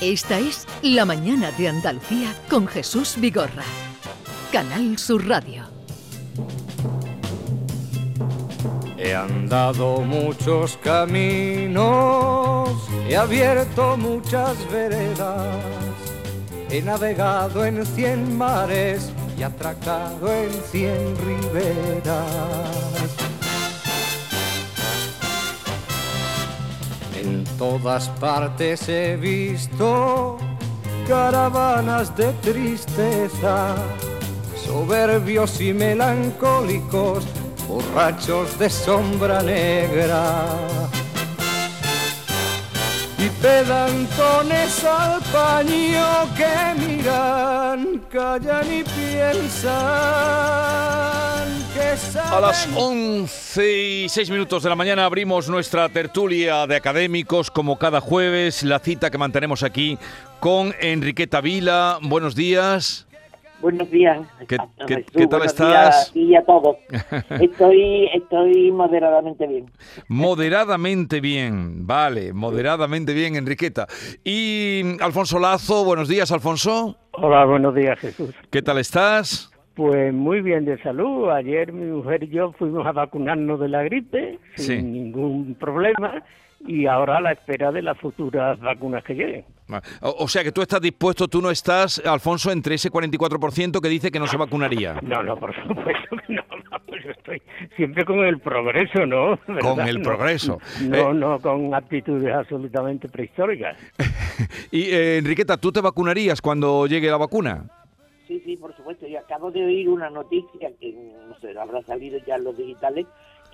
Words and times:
Esta 0.00 0.38
es 0.38 0.64
La 0.80 1.04
Mañana 1.04 1.50
de 1.58 1.66
Andalucía 1.66 2.32
con 2.48 2.68
Jesús 2.68 3.16
Vigorra. 3.18 3.64
Canal 4.52 4.96
Sur 4.96 5.26
Radio. 5.26 5.64
He 8.96 9.12
andado 9.12 10.02
muchos 10.02 10.76
caminos, 10.84 12.70
he 13.08 13.16
abierto 13.16 13.96
muchas 13.96 14.56
veredas, 14.70 15.56
he 16.70 16.80
navegado 16.80 17.64
en 17.64 17.84
cien 17.84 18.38
mares 18.38 19.10
y 19.36 19.42
atracado 19.42 20.32
en 20.32 20.52
cien 20.70 21.16
riberas. 21.26 22.28
Todas 27.58 28.08
partes 28.20 28.88
he 28.88 29.16
visto 29.16 30.38
caravanas 31.08 32.14
de 32.16 32.32
tristeza, 32.34 33.74
soberbios 34.64 35.60
y 35.60 35.74
melancólicos, 35.74 37.26
borrachos 37.66 38.58
de 38.58 38.70
sombra 38.70 39.42
negra. 39.42 40.44
Y 43.18 43.28
pedantones 43.42 44.84
al 44.84 45.20
paño 45.32 46.06
que 46.36 46.74
miran, 46.86 48.00
callan 48.08 48.72
y 48.72 48.84
piensan 48.84 49.68
que 51.74 51.96
A 52.20 52.40
las 52.40 52.58
saben 52.58 52.76
11 52.76 53.72
y 53.72 54.08
6 54.08 54.30
minutos 54.30 54.62
de 54.62 54.68
la 54.68 54.76
mañana 54.76 55.04
abrimos 55.04 55.48
nuestra 55.48 55.88
tertulia 55.88 56.68
de 56.68 56.76
académicos, 56.76 57.50
como 57.50 57.76
cada 57.76 58.00
jueves, 58.00 58.62
la 58.62 58.78
cita 58.78 59.10
que 59.10 59.18
mantenemos 59.18 59.64
aquí 59.64 59.98
con 60.38 60.72
Enriqueta 60.80 61.40
Vila. 61.40 61.98
Buenos 62.00 62.36
días. 62.36 63.07
Buenos 63.60 63.90
días. 63.90 64.20
¿Qué- 64.46 64.56
a- 64.56 64.62
a 64.62 64.86
qué- 64.86 64.94
Jesús, 64.96 65.10
qué 65.12 65.26
tal 65.26 65.40
buenos 65.40 65.46
estás? 65.46 66.12
días 66.14 66.16
Y 66.28 66.34
a 66.36 66.44
todos. 66.44 66.76
Estoy, 67.42 68.08
estoy 68.14 68.70
moderadamente 68.70 69.46
bien. 69.46 69.66
Moderadamente 70.08 71.20
bien, 71.20 71.86
vale, 71.86 72.32
moderadamente 72.32 73.12
bien, 73.14 73.34
Enriqueta. 73.36 73.86
Y 74.22 74.82
Alfonso 75.02 75.38
Lazo, 75.40 75.84
buenos 75.84 76.08
días, 76.08 76.30
Alfonso. 76.30 76.96
Hola, 77.12 77.44
buenos 77.46 77.74
días, 77.74 77.98
Jesús. 77.98 78.30
¿Qué 78.50 78.62
tal 78.62 78.78
estás? 78.78 79.50
Pues 79.74 80.12
muy 80.12 80.40
bien 80.40 80.64
de 80.64 80.80
salud. 80.82 81.30
Ayer 81.30 81.72
mi 81.72 81.86
mujer 81.86 82.24
y 82.24 82.28
yo 82.28 82.52
fuimos 82.52 82.86
a 82.86 82.92
vacunarnos 82.92 83.58
de 83.60 83.68
la 83.68 83.82
gripe 83.82 84.38
sin 84.56 84.76
Sí. 84.80 84.82
ningún 84.82 85.54
problema 85.54 86.22
y 86.66 86.86
ahora 86.86 87.18
a 87.18 87.20
la 87.20 87.32
espera 87.32 87.70
de 87.72 87.82
las 87.82 87.98
futuras 87.98 88.58
vacunas 88.60 89.04
que 89.04 89.14
lleguen. 89.14 89.44
O, 90.00 90.24
o 90.24 90.28
sea 90.28 90.42
que 90.42 90.50
tú 90.52 90.62
estás 90.62 90.80
dispuesto, 90.80 91.28
tú 91.28 91.40
no 91.42 91.50
estás, 91.50 92.02
Alfonso, 92.04 92.50
entre 92.50 92.74
ese 92.76 92.90
44% 92.90 93.80
que 93.80 93.88
dice 93.88 94.10
que 94.10 94.18
no 94.18 94.26
se 94.26 94.36
vacunaría. 94.36 94.94
No, 95.02 95.22
no, 95.22 95.36
por 95.36 95.54
supuesto 95.54 96.16
que 96.26 96.32
no. 96.34 96.42
no, 96.70 96.78
pues 96.86 97.04
yo 97.04 97.10
estoy 97.10 97.42
siempre 97.76 98.04
con 98.04 98.20
el 98.20 98.40
progreso, 98.40 99.04
¿no? 99.06 99.38
¿Verdad? 99.46 99.60
Con 99.60 99.80
el 99.86 99.98
No, 99.98 100.02
progreso. 100.02 100.58
No, 100.82 101.10
Eh. 101.10 101.14
no 101.14 101.38
con 101.40 101.74
actitudes 101.74 102.34
absolutamente 102.34 103.08
prehistóricas. 103.08 103.76
Y 104.70 104.82
eh, 104.90 105.18
Enriqueta, 105.18 105.56
¿tú 105.56 105.72
te 105.72 105.80
vacunarías 105.80 106.40
cuando 106.40 106.86
llegue 106.86 107.10
la 107.10 107.16
vacuna? 107.16 107.64
Sí, 108.26 108.40
sí, 108.44 108.56
por 108.56 108.74
supuesto. 108.76 109.06
Yo 109.06 109.18
acabo 109.18 109.50
de 109.50 109.64
oír 109.64 109.88
una 109.88 110.10
noticia 110.10 110.70
que, 110.80 110.92
no 111.26 111.34
sé, 111.40 111.58
habrá 111.58 111.80
salido 111.82 112.18
ya 112.26 112.36
en 112.36 112.44
los 112.44 112.56
digitales, 112.56 113.06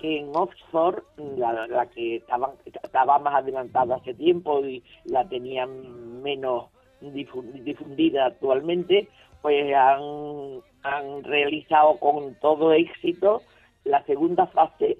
que 0.05 0.19
en 0.19 0.29
Oxford, 0.35 1.01
la, 1.37 1.65
la 1.67 1.85
que 1.87 2.17
estaba, 2.17 2.53
estaba 2.65 3.17
más 3.17 3.35
adelantada 3.35 3.95
hace 3.95 4.13
tiempo 4.13 4.63
y 4.63 4.83
la 5.05 5.27
tenían 5.27 6.21
menos 6.21 6.65
difu- 7.01 7.41
difundida 7.63 8.27
actualmente, 8.27 9.07
pues 9.41 9.73
han, 9.75 10.61
han 10.83 11.23
realizado 11.23 11.97
con 11.97 12.35
todo 12.35 12.73
éxito 12.73 13.41
la 13.83 14.03
segunda 14.05 14.45
fase 14.47 14.97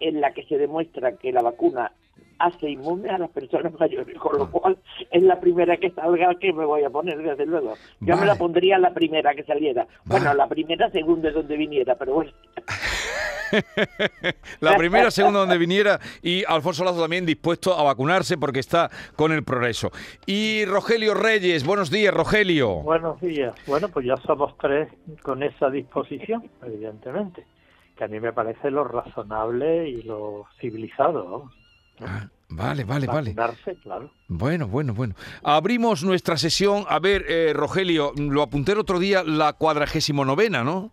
en 0.00 0.20
la 0.20 0.32
que 0.32 0.42
se 0.44 0.58
demuestra 0.58 1.12
que 1.16 1.30
la 1.32 1.42
vacuna 1.42 1.92
hace 2.40 2.70
inmune 2.70 3.10
a 3.10 3.18
las 3.18 3.30
personas 3.30 3.72
mayores, 3.80 4.16
con 4.18 4.38
lo 4.38 4.50
cual 4.50 4.76
es 5.10 5.22
la 5.22 5.38
primera 5.40 5.76
que 5.76 5.90
salga 5.90 6.34
que 6.36 6.52
me 6.52 6.64
voy 6.64 6.82
a 6.84 6.90
poner, 6.90 7.18
desde 7.20 7.46
luego. 7.46 7.74
Yo 8.00 8.16
me 8.16 8.26
la 8.26 8.34
pondría 8.36 8.78
la 8.78 8.92
primera 8.94 9.34
que 9.34 9.42
saliera. 9.44 9.86
Bueno, 10.04 10.32
la 10.34 10.46
primera 10.48 10.88
según 10.90 11.20
de 11.22 11.30
donde 11.32 11.56
viniera, 11.56 11.94
pero 11.96 12.14
bueno. 12.14 12.30
La 14.60 14.76
primera, 14.76 15.10
segunda 15.10 15.40
donde 15.40 15.58
viniera 15.58 15.98
y 16.22 16.44
Alfonso 16.44 16.84
Lazo 16.84 17.00
también 17.00 17.26
dispuesto 17.26 17.78
a 17.78 17.82
vacunarse 17.82 18.38
porque 18.38 18.60
está 18.60 18.90
con 19.16 19.32
el 19.32 19.44
progreso. 19.44 19.90
Y 20.26 20.64
Rogelio 20.64 21.14
Reyes, 21.14 21.64
buenos 21.64 21.90
días, 21.90 22.12
Rogelio. 22.12 22.82
Buenos 22.82 23.20
días. 23.20 23.54
Bueno, 23.66 23.88
pues 23.88 24.06
ya 24.06 24.16
somos 24.18 24.56
tres 24.58 24.88
con 25.22 25.42
esa 25.42 25.70
disposición, 25.70 26.50
evidentemente, 26.62 27.46
que 27.96 28.04
a 28.04 28.08
mí 28.08 28.20
me 28.20 28.32
parece 28.32 28.70
lo 28.70 28.84
razonable 28.84 29.88
y 29.88 30.02
lo 30.02 30.46
civilizado. 30.60 31.24
¿no? 31.24 32.06
Ah, 32.06 32.28
vale, 32.48 32.84
vale, 32.84 33.06
vale. 33.06 33.34
Claro. 33.82 34.10
Bueno, 34.28 34.68
bueno, 34.68 34.94
bueno. 34.94 35.14
Abrimos 35.42 36.04
nuestra 36.04 36.36
sesión. 36.36 36.84
A 36.88 36.98
ver, 36.98 37.24
eh, 37.28 37.52
Rogelio, 37.54 38.12
lo 38.16 38.42
apunté 38.42 38.72
el 38.72 38.78
otro 38.78 38.98
día, 38.98 39.22
la 39.24 39.52
cuadragésimo 39.54 40.24
novena, 40.24 40.64
¿no? 40.64 40.92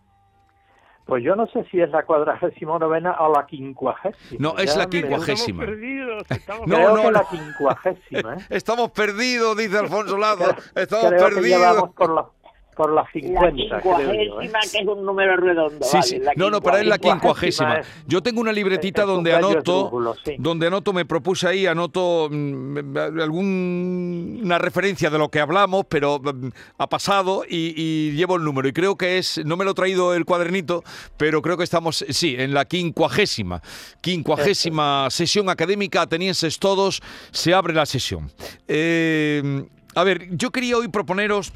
Pues 1.06 1.22
yo 1.22 1.36
no 1.36 1.46
sé 1.46 1.64
si 1.70 1.80
es 1.80 1.88
la 1.90 2.04
cuadragésimo 2.04 2.78
novena 2.80 3.12
o 3.20 3.32
la 3.32 3.46
quincuagésima. 3.46 4.38
No, 4.40 4.58
es 4.58 4.76
la 4.76 4.86
quincuagésima. 4.86 5.62
Estamos 5.62 5.78
perdidos, 5.78 6.24
estamos 6.30 6.66
No, 6.66 6.74
Creo 6.76 6.88
no, 6.90 6.96
que 6.96 7.02
no. 7.04 7.10
la 7.12 7.24
quincuagésima, 7.30 8.34
¿eh? 8.34 8.46
Estamos 8.50 8.90
perdidos, 8.90 9.56
dice 9.56 9.78
Alfonso 9.78 10.18
Lazo. 10.18 10.54
Estamos 10.74 11.06
Creo 11.10 11.28
que 11.28 11.34
perdidos. 11.36 11.60
llevamos 11.60 11.90
por 11.94 12.12
la, 12.12 12.26
por 12.76 12.92
las 12.92 13.06
La 13.06 13.10
50, 13.12 13.80
creo 13.80 13.98
yo. 13.98 14.12
¿eh? 14.12 14.18
quincuagésima, 14.18 14.60
que 14.70 14.78
es 14.78 14.86
un 14.86 15.04
número 15.04 15.36
redondo. 15.38 15.84
Sí, 15.84 15.96
vale, 15.96 16.08
sí. 16.08 16.20
No, 16.36 16.50
no, 16.50 16.60
pero 16.60 16.76
es 16.76 16.86
la 16.86 16.98
quincuagésima 16.98 17.80
Yo 18.06 18.22
tengo 18.22 18.42
una 18.42 18.52
libretita 18.52 19.02
es 19.02 19.08
donde 19.08 19.34
anoto, 19.34 20.16
sí. 20.22 20.36
donde 20.38 20.66
anoto, 20.66 20.92
me 20.92 21.06
propuse 21.06 21.48
ahí, 21.48 21.66
anoto 21.66 22.28
mm, 22.30 22.96
alguna 23.18 24.58
referencia 24.58 25.08
de 25.08 25.18
lo 25.18 25.30
que 25.30 25.40
hablamos, 25.40 25.86
pero 25.88 26.20
mm, 26.20 26.50
ha 26.76 26.86
pasado 26.88 27.44
y, 27.48 27.72
y 27.76 28.12
llevo 28.12 28.36
el 28.36 28.44
número. 28.44 28.68
Y 28.68 28.74
creo 28.74 28.96
que 28.96 29.16
es, 29.16 29.40
no 29.44 29.56
me 29.56 29.64
lo 29.64 29.70
he 29.70 29.74
traído 29.74 30.14
el 30.14 30.26
cuadernito, 30.26 30.84
pero 31.16 31.40
creo 31.40 31.56
que 31.56 31.64
estamos, 31.64 32.04
sí, 32.10 32.36
en 32.38 32.52
la 32.52 32.66
quincuagésima. 32.66 33.62
Quincuagésima 34.02 35.08
sesión 35.08 35.48
académica, 35.48 36.02
atenienses 36.02 36.58
todos, 36.58 37.00
se 37.30 37.54
abre 37.54 37.72
la 37.72 37.86
sesión. 37.86 38.30
Eh, 38.68 39.64
a 39.94 40.04
ver, 40.04 40.28
yo 40.36 40.50
quería 40.50 40.76
hoy 40.76 40.88
proponeros 40.88 41.54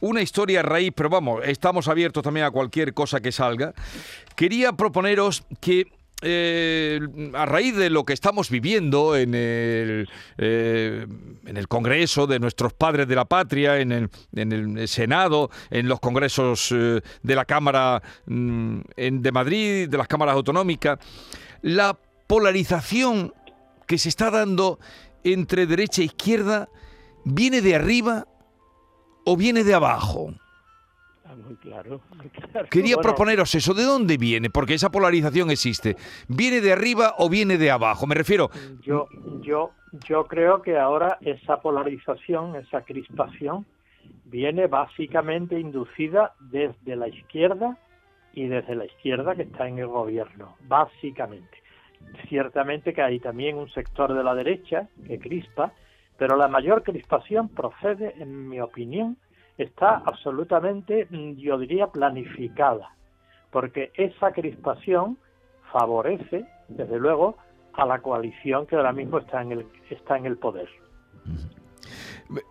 una 0.00 0.22
historia 0.22 0.60
a 0.60 0.62
raíz, 0.62 0.92
pero 0.94 1.08
vamos, 1.08 1.42
estamos 1.44 1.88
abiertos 1.88 2.22
también 2.22 2.46
a 2.46 2.50
cualquier 2.50 2.94
cosa 2.94 3.20
que 3.20 3.32
salga. 3.32 3.74
Quería 4.36 4.72
proponeros 4.72 5.44
que 5.60 5.86
eh, 6.20 6.98
a 7.34 7.46
raíz 7.46 7.76
de 7.76 7.90
lo 7.90 8.04
que 8.04 8.12
estamos 8.12 8.50
viviendo 8.50 9.16
en 9.16 9.34
el, 9.34 10.08
eh, 10.36 11.06
en 11.46 11.56
el 11.56 11.68
Congreso 11.68 12.26
de 12.26 12.40
nuestros 12.40 12.72
padres 12.72 13.06
de 13.06 13.14
la 13.14 13.24
patria, 13.24 13.78
en 13.78 13.92
el, 13.92 14.10
en 14.34 14.78
el 14.78 14.88
Senado, 14.88 15.50
en 15.70 15.86
los 15.86 16.00
congresos 16.00 16.72
eh, 16.72 17.00
de 17.22 17.34
la 17.36 17.44
Cámara 17.44 18.02
mm, 18.26 18.80
de 18.96 19.32
Madrid, 19.32 19.88
de 19.88 19.96
las 19.96 20.08
cámaras 20.08 20.34
autonómicas, 20.34 20.98
la 21.62 21.96
polarización 22.26 23.32
que 23.86 23.96
se 23.96 24.08
está 24.08 24.30
dando 24.30 24.80
entre 25.22 25.66
derecha 25.66 26.02
e 26.02 26.06
izquierda 26.06 26.68
viene 27.24 27.60
de 27.60 27.76
arriba 27.76 28.26
o 29.28 29.36
viene 29.36 29.62
de 29.62 29.74
abajo. 29.74 30.32
Está 31.18 31.34
muy 31.36 31.54
claro. 31.56 32.00
muy 32.16 32.28
claro. 32.30 32.68
Quería 32.70 32.96
Bueno. 32.96 33.08
proponeros 33.10 33.54
eso, 33.54 33.74
¿de 33.74 33.82
dónde 33.84 34.16
viene? 34.16 34.48
Porque 34.48 34.72
esa 34.74 34.90
polarización 34.90 35.50
existe. 35.50 35.96
¿Viene 36.28 36.62
de 36.62 36.72
arriba 36.72 37.14
o 37.18 37.28
viene 37.28 37.58
de 37.58 37.70
abajo? 37.70 38.06
Me 38.06 38.14
refiero, 38.14 38.48
Yo, 38.82 39.06
yo, 39.42 39.72
yo 40.08 40.24
creo 40.26 40.62
que 40.62 40.78
ahora 40.78 41.18
esa 41.20 41.60
polarización, 41.60 42.56
esa 42.56 42.80
crispación, 42.82 43.66
viene 44.24 44.66
básicamente 44.66 45.60
inducida 45.60 46.32
desde 46.40 46.96
la 46.96 47.08
izquierda 47.08 47.76
y 48.32 48.46
desde 48.46 48.74
la 48.74 48.86
izquierda 48.86 49.34
que 49.34 49.42
está 49.42 49.68
en 49.68 49.78
el 49.78 49.88
gobierno, 49.88 50.56
básicamente. 50.66 51.58
Ciertamente 52.28 52.94
que 52.94 53.02
hay 53.02 53.20
también 53.20 53.58
un 53.58 53.68
sector 53.70 54.14
de 54.14 54.24
la 54.24 54.34
derecha 54.34 54.88
que 55.06 55.18
crispa, 55.18 55.72
pero 56.16 56.36
la 56.36 56.48
mayor 56.48 56.82
crispación 56.82 57.48
procede, 57.48 58.14
en 58.18 58.48
mi 58.48 58.60
opinión, 58.60 59.16
está 59.58 60.02
absolutamente, 60.04 61.06
mm, 61.10 61.32
yo 61.36 61.58
diría, 61.58 61.88
planificada, 61.88 62.94
porque 63.50 63.90
esa 63.94 64.32
crispación 64.32 65.18
favorece, 65.72 66.46
desde 66.68 66.98
luego, 66.98 67.36
a 67.74 67.84
la 67.86 68.00
coalición 68.00 68.66
que 68.66 68.76
ahora 68.76 68.92
mismo 68.92 69.18
está 69.18 69.42
en 69.42 69.52
el, 69.52 69.66
está 69.90 70.16
en 70.16 70.26
el 70.26 70.36
poder. 70.38 70.68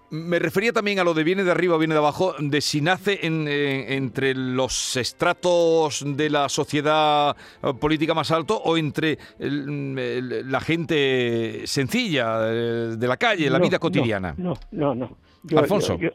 Me 0.10 0.40
refería 0.40 0.74
también 0.74 1.00
a 1.00 1.04
lo 1.04 1.14
de 1.14 1.24
viene 1.24 1.44
de 1.44 1.52
arriba 1.52 1.76
o 1.76 1.78
viene 1.78 1.94
de 1.94 2.00
abajo, 2.00 2.34
de 2.40 2.62
si 2.62 2.82
nace 2.82 3.20
en, 3.28 3.48
entre 3.48 4.34
los 4.34 4.96
estratos 4.98 6.04
de 6.04 6.30
la 6.32 6.50
sociedad 6.50 7.36
eh, 7.62 7.74
política 7.80 8.16
más 8.16 8.32
alto 8.32 8.58
o 8.58 8.78
entre 8.78 9.20
la 9.38 10.60
gente 10.62 11.68
sencilla 11.68 12.40
eh, 12.50 12.96
de 12.98 13.08
la 13.08 13.18
calle, 13.18 13.50
la 13.50 13.60
vida 13.60 13.78
cotidiana. 13.78 14.34
No, 14.38 14.56
no, 14.72 14.96
no. 14.96 15.18
Yo, 15.44 15.60
Alfonso. 15.60 15.98
Yo, 16.00 16.10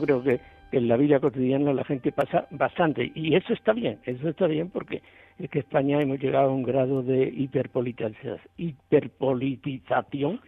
creo 0.00 0.22
que 0.22 0.40
en 0.72 0.88
la 0.88 0.96
vida 0.96 1.20
cotidiana 1.20 1.72
la 1.72 1.84
gente 1.84 2.12
pasa 2.12 2.46
bastante 2.50 3.10
y 3.14 3.34
eso 3.34 3.52
está 3.52 3.72
bien, 3.72 3.98
eso 4.04 4.28
está 4.28 4.46
bien 4.46 4.70
porque 4.70 5.02
es 5.38 5.48
que 5.50 5.60
España 5.60 6.00
hemos 6.00 6.18
llegado 6.18 6.50
a 6.50 6.52
un 6.52 6.62
grado 6.62 7.02
de 7.02 7.22
hiperpolitización, 7.22 8.38
hiperpolitización 8.56 10.40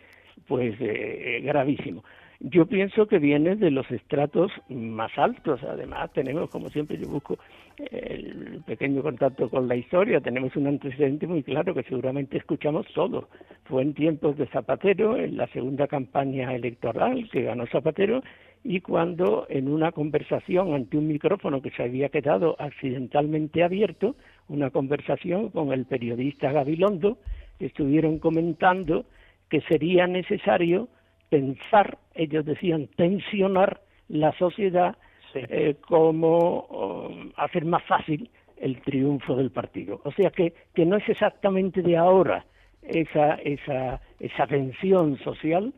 pues 0.47 0.75
eh, 0.81 1.41
gravísimo. 1.45 2.03
Yo 2.43 2.65
pienso 2.65 3.07
que 3.07 3.19
viene 3.19 3.55
de 3.55 3.71
los 3.71 3.91
estratos 3.91 4.51
más 4.71 5.13
altos. 5.19 5.63
Además, 5.63 6.11
tenemos, 6.15 6.49
como 6.49 6.71
siempre, 6.71 6.97
yo 6.97 7.07
busco 7.07 7.39
el 7.77 8.63
pequeño 8.65 9.03
contacto 9.03 9.51
con 9.51 9.69
la 9.69 9.77
historia. 9.77 10.23
Tenemos 10.23 10.57
un 10.57 10.67
antecedente 10.67 11.27
muy 11.27 11.43
claro 11.43 11.75
que 11.75 11.83
seguramente 11.83 12.39
escuchamos 12.39 12.87
todos. 12.95 13.27
Fue 13.65 13.83
en 13.83 13.93
tiempos 13.93 14.39
de 14.39 14.47
Zapatero, 14.47 15.19
en 15.19 15.37
la 15.37 15.49
segunda 15.49 15.87
campaña 15.87 16.55
electoral 16.55 17.29
que 17.31 17.43
ganó 17.43 17.67
Zapatero, 17.67 18.23
y 18.65 18.81
cuando 18.81 19.47
en 19.51 19.69
una 19.69 19.93
conversación 19.93 20.73
ante 20.73 20.97
un 20.97 21.09
micrófono 21.09 21.61
que 21.61 21.71
se 21.73 21.83
había 21.83 22.09
quedado 22.09 22.57
accidentalmente 22.59 23.63
abierto, 23.63 24.17
una 24.49 24.71
conversación 24.71 25.51
con 25.51 25.75
el 25.75 25.85
periodista 25.85 26.53
Gabilondo, 26.53 27.19
estuvieron 27.59 28.19
comentando 28.19 29.05
que 29.51 29.61
sería 29.63 30.07
necesario 30.07 30.89
pensar, 31.31 31.99
ellos 32.15 32.45
decían 32.45 32.89
tensionar 32.97 33.81
la 34.09 34.33
sociedad 34.33 34.97
eh, 35.35 35.77
como 35.81 36.63
um, 36.65 37.33
hacer 37.37 37.65
más 37.65 37.83
fácil 37.85 38.29
el 38.57 38.81
triunfo 38.83 39.37
del 39.37 39.51
partido. 39.51 40.01
O 40.05 40.13
sea 40.13 40.31
que, 40.31 40.53
que 40.75 40.85
no 40.85 40.97
es 40.97 41.09
exactamente 41.09 41.83
de 41.83 41.97
ahora 41.97 42.45
esa, 42.83 43.35
esa, 43.37 44.01
esa 44.19 44.47
tensión 44.47 45.19
social, 45.19 45.73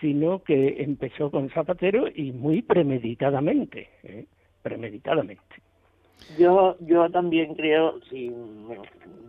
sino 0.00 0.42
que 0.42 0.82
empezó 0.82 1.30
con 1.30 1.50
Zapatero 1.50 2.06
y 2.12 2.32
muy 2.32 2.62
premeditadamente, 2.62 3.88
¿eh? 4.02 4.24
premeditadamente. 4.62 5.42
Yo, 6.38 6.76
yo 6.80 7.10
también 7.10 7.54
creo, 7.54 8.00
si 8.08 8.30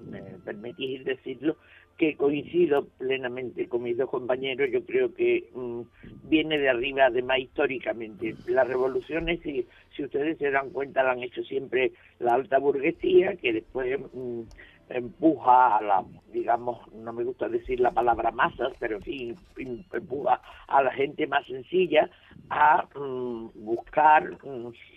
me 0.10 0.22
permitís 0.46 1.04
decirlo, 1.04 1.58
que 1.98 2.16
coincido 2.16 2.86
plenamente 2.98 3.68
con 3.70 3.84
mis 3.84 3.98
dos 3.98 4.10
compañeros, 4.10 4.70
yo 4.72 4.84
creo 4.86 5.14
que 5.14 5.50
mm, 5.54 5.82
viene 6.24 6.58
de 6.58 6.70
arriba, 6.70 7.06
además 7.06 7.40
históricamente. 7.40 8.36
Las 8.48 8.68
revoluciones, 8.68 9.40
si, 9.42 9.66
si 9.96 10.04
ustedes 10.04 10.38
se 10.38 10.52
dan 10.52 10.72
cuenta, 10.72 11.04
la 11.04 11.12
han 11.12 11.24
hecho 11.24 11.44
siempre 11.44 11.94
la 12.20 12.34
alta 12.34 12.60
burguesía, 12.60 13.36
que 13.38 13.54
después 13.54 13.98
mm, 14.14 14.42
empuja 14.90 15.78
a 15.78 15.82
la, 15.82 16.06
digamos, 16.34 16.80
no 16.94 17.14
me 17.14 17.24
gusta 17.24 17.48
decir 17.48 17.80
la 17.80 17.92
palabra 17.92 18.32
masas, 18.32 18.74
pero 18.80 18.98
en 18.98 19.04
fin, 19.04 19.36
empuja 19.94 20.42
a 20.68 20.84
la 20.84 20.92
gente 20.92 21.28
más 21.28 21.46
sencilla 21.46 22.10
a 22.50 22.88
mm, 22.94 23.52
buscar 23.56 24.38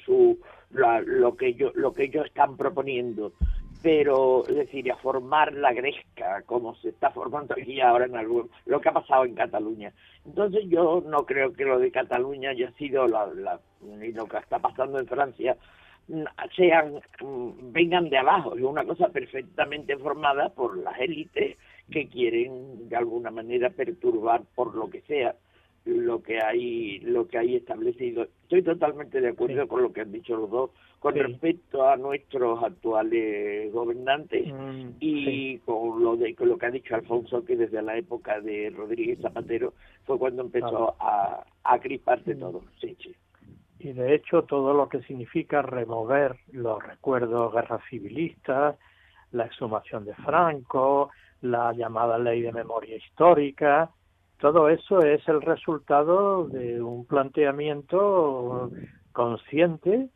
su 0.04 0.38
lo 0.70 1.34
que 1.36 1.54
yo 1.54 1.72
lo 1.74 1.94
que 1.94 2.04
ellos 2.04 2.26
están 2.26 2.56
proponiendo 2.58 3.32
pero 3.82 4.46
es 4.48 4.56
decir, 4.56 4.90
a 4.90 4.96
formar 4.96 5.52
la 5.52 5.72
gresca 5.72 6.42
como 6.46 6.74
se 6.76 6.88
está 6.90 7.10
formando 7.10 7.54
aquí 7.54 7.80
ahora 7.80 8.06
en 8.06 8.16
algún, 8.16 8.50
lo 8.66 8.80
que 8.80 8.88
ha 8.88 8.92
pasado 8.92 9.24
en 9.24 9.34
Cataluña. 9.34 9.92
Entonces 10.26 10.64
yo 10.68 11.02
no 11.06 11.24
creo 11.24 11.52
que 11.52 11.64
lo 11.64 11.78
de 11.78 11.92
Cataluña 11.92 12.50
haya 12.50 12.70
sido 12.72 13.06
la, 13.06 13.26
la 13.26 13.60
ni 13.82 14.12
lo 14.12 14.26
que 14.26 14.38
está 14.38 14.58
pasando 14.58 14.98
en 14.98 15.06
Francia 15.06 15.56
mm, 16.08 16.24
sean 16.56 16.94
mm, 17.20 17.72
vengan 17.72 18.10
de 18.10 18.18
abajo, 18.18 18.56
es 18.56 18.62
una 18.62 18.84
cosa 18.84 19.08
perfectamente 19.08 19.96
formada 19.96 20.48
por 20.50 20.76
las 20.76 20.98
élites 20.98 21.56
que 21.90 22.08
quieren 22.08 22.88
de 22.88 22.96
alguna 22.96 23.30
manera 23.30 23.70
perturbar 23.70 24.42
por 24.54 24.74
lo 24.74 24.90
que 24.90 25.02
sea 25.02 25.34
lo 25.84 26.22
que 26.22 26.42
hay 26.42 27.00
lo 27.00 27.26
que 27.28 27.38
hay 27.38 27.56
establecido. 27.56 28.24
Estoy 28.42 28.62
totalmente 28.62 29.20
de 29.20 29.28
acuerdo 29.28 29.66
con 29.66 29.82
lo 29.82 29.92
que 29.92 30.02
han 30.02 30.12
dicho 30.12 30.36
los 30.36 30.50
dos 30.50 30.70
con 30.98 31.14
respecto 31.14 31.88
a 31.88 31.96
nuestros 31.96 32.62
actuales 32.62 33.72
gobernantes 33.72 34.52
mm, 34.52 34.96
y 35.00 35.58
con 35.58 36.02
lo 36.02 36.16
de 36.16 36.34
con 36.34 36.48
lo 36.48 36.58
que 36.58 36.66
ha 36.66 36.70
dicho 36.70 36.94
Alfonso 36.94 37.44
que 37.44 37.56
desde 37.56 37.82
la 37.82 37.96
época 37.96 38.40
de 38.40 38.70
Rodríguez 38.70 39.20
Zapatero 39.20 39.74
fue 40.04 40.18
cuando 40.18 40.42
empezó 40.42 40.96
a, 40.98 41.44
a 41.64 41.76
mm. 41.76 42.38
todo. 42.38 42.62
Sí, 42.80 42.96
sí. 43.00 43.14
Y 43.78 43.92
de 43.92 44.14
hecho 44.14 44.42
todo 44.42 44.74
lo 44.74 44.88
que 44.88 45.02
significa 45.02 45.62
remover 45.62 46.36
los 46.52 46.82
recuerdos 46.82 47.52
guerras 47.52 47.80
civilistas, 47.88 48.76
la 49.30 49.44
exhumación 49.44 50.04
de 50.04 50.14
Franco, 50.14 51.10
la 51.42 51.72
llamada 51.72 52.18
ley 52.18 52.42
de 52.42 52.52
memoria 52.52 52.96
histórica, 52.96 53.90
todo 54.38 54.68
eso 54.68 55.00
es 55.00 55.26
el 55.28 55.42
resultado 55.42 56.46
de 56.48 56.80
un 56.80 57.04
planteamiento 57.06 58.70
consciente 59.12 60.08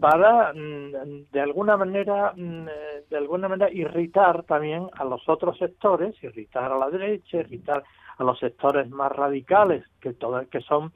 para 0.00 0.52
mm, 0.52 1.30
de 1.32 1.40
alguna 1.40 1.76
manera 1.76 2.32
mm, 2.36 2.66
de 3.10 3.16
alguna 3.16 3.48
manera 3.48 3.70
irritar 3.70 4.44
también 4.44 4.88
a 4.92 5.04
los 5.04 5.28
otros 5.28 5.58
sectores 5.58 6.14
irritar 6.22 6.72
a 6.72 6.78
la 6.78 6.88
derecha 6.88 7.38
irritar 7.38 7.82
a 8.16 8.24
los 8.24 8.38
sectores 8.38 8.88
más 8.90 9.12
radicales 9.12 9.84
que 10.00 10.14
que 10.50 10.60
son 10.60 10.92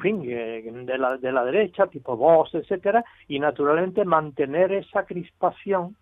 fin, 0.00 0.22
de 0.22 0.98
la 0.98 1.18
de 1.18 1.32
la 1.32 1.44
derecha 1.44 1.86
tipo 1.86 2.16
Vox 2.16 2.54
etcétera 2.54 3.04
y 3.28 3.38
naturalmente 3.38 4.04
mantener 4.04 4.72
esa 4.72 5.04
crispación 5.04 5.96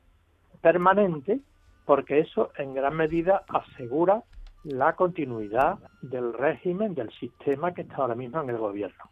permanente 0.62 1.41
porque 1.85 2.21
eso 2.21 2.53
en 2.56 2.73
gran 2.73 2.97
medida 2.97 3.43
asegura 3.49 4.23
la 4.65 4.95
continuidad 4.95 5.79
del 6.03 6.33
régimen, 6.33 6.95
del 6.95 7.11
sistema 7.12 7.73
que 7.73 7.83
está 7.83 7.97
ahora 7.97 8.15
mismo 8.15 8.41
en 8.41 8.51
el 8.51 8.59
gobierno. 8.59 9.05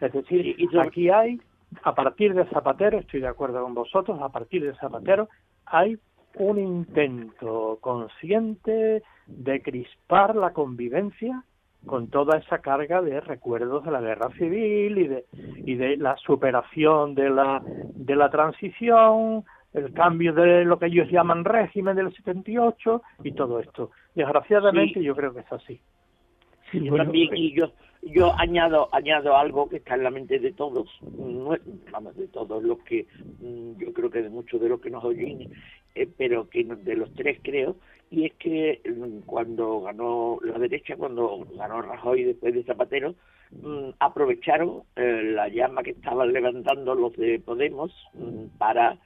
Es 0.00 0.12
decir, 0.12 0.56
aquí 0.80 1.10
hay, 1.10 1.40
a 1.82 1.94
partir 1.94 2.34
de 2.34 2.46
Zapatero, 2.46 2.98
estoy 2.98 3.20
de 3.20 3.28
acuerdo 3.28 3.62
con 3.62 3.74
vosotros, 3.74 4.20
a 4.20 4.28
partir 4.28 4.64
de 4.64 4.74
Zapatero 4.76 5.28
hay 5.66 5.98
un 6.36 6.58
intento 6.58 7.78
consciente 7.80 9.02
de 9.26 9.62
crispar 9.62 10.34
la 10.34 10.52
convivencia 10.52 11.44
con 11.86 12.08
toda 12.08 12.38
esa 12.38 12.58
carga 12.58 13.02
de 13.02 13.20
recuerdos 13.20 13.84
de 13.84 13.90
la 13.90 14.00
guerra 14.00 14.30
civil 14.38 14.98
y 14.98 15.06
de, 15.06 15.24
y 15.64 15.74
de 15.74 15.96
la 15.96 16.16
superación 16.16 17.14
de 17.14 17.30
la, 17.30 17.62
de 17.64 18.16
la 18.16 18.30
transición, 18.30 19.44
el 19.74 19.92
cambio 19.92 20.32
de 20.32 20.64
lo 20.64 20.78
que 20.78 20.86
ellos 20.86 21.10
llaman 21.10 21.44
régimen 21.44 21.96
del 21.96 22.14
78 22.14 23.02
y 23.24 23.32
todo 23.32 23.58
esto. 23.58 23.90
Desgraciadamente 24.14 25.02
yo 25.02 25.14
creo 25.14 25.34
que 25.34 25.40
es 25.40 25.52
así. 25.52 25.80
Sí, 26.70 26.88
también, 26.88 27.36
y 27.36 27.52
yo, 27.52 27.72
yo 28.02 28.32
añado 28.38 28.88
añado 28.92 29.36
algo 29.36 29.68
que 29.68 29.76
está 29.76 29.94
en 29.94 30.04
la 30.04 30.10
mente 30.10 30.38
de 30.38 30.52
todos, 30.52 30.88
vamos, 31.92 32.16
de 32.16 32.28
todos 32.28 32.62
los 32.62 32.78
que, 32.80 33.06
mm, 33.40 33.78
yo 33.78 33.92
creo 33.92 34.10
que 34.10 34.22
de 34.22 34.30
muchos 34.30 34.60
de 34.60 34.68
los 34.68 34.80
que 34.80 34.90
nos 34.90 35.04
oyen, 35.04 35.50
eh, 35.94 36.08
pero 36.16 36.48
que 36.48 36.64
de 36.64 36.96
los 36.96 37.12
tres 37.14 37.38
creo, 37.42 37.76
y 38.10 38.26
es 38.26 38.32
que 38.34 38.80
mm, 38.84 39.26
cuando 39.26 39.82
ganó 39.82 40.38
la 40.42 40.58
derecha, 40.58 40.96
cuando 40.96 41.46
ganó 41.56 41.82
Rajoy 41.82 42.24
después 42.24 42.54
de 42.54 42.64
Zapatero, 42.64 43.14
mm, 43.50 43.90
aprovecharon 43.98 44.82
eh, 44.96 45.32
la 45.34 45.48
llama 45.48 45.82
que 45.82 45.90
estaban 45.90 46.32
levantando 46.32 46.94
los 46.94 47.16
de 47.16 47.40
Podemos 47.40 47.92
para 48.58 48.98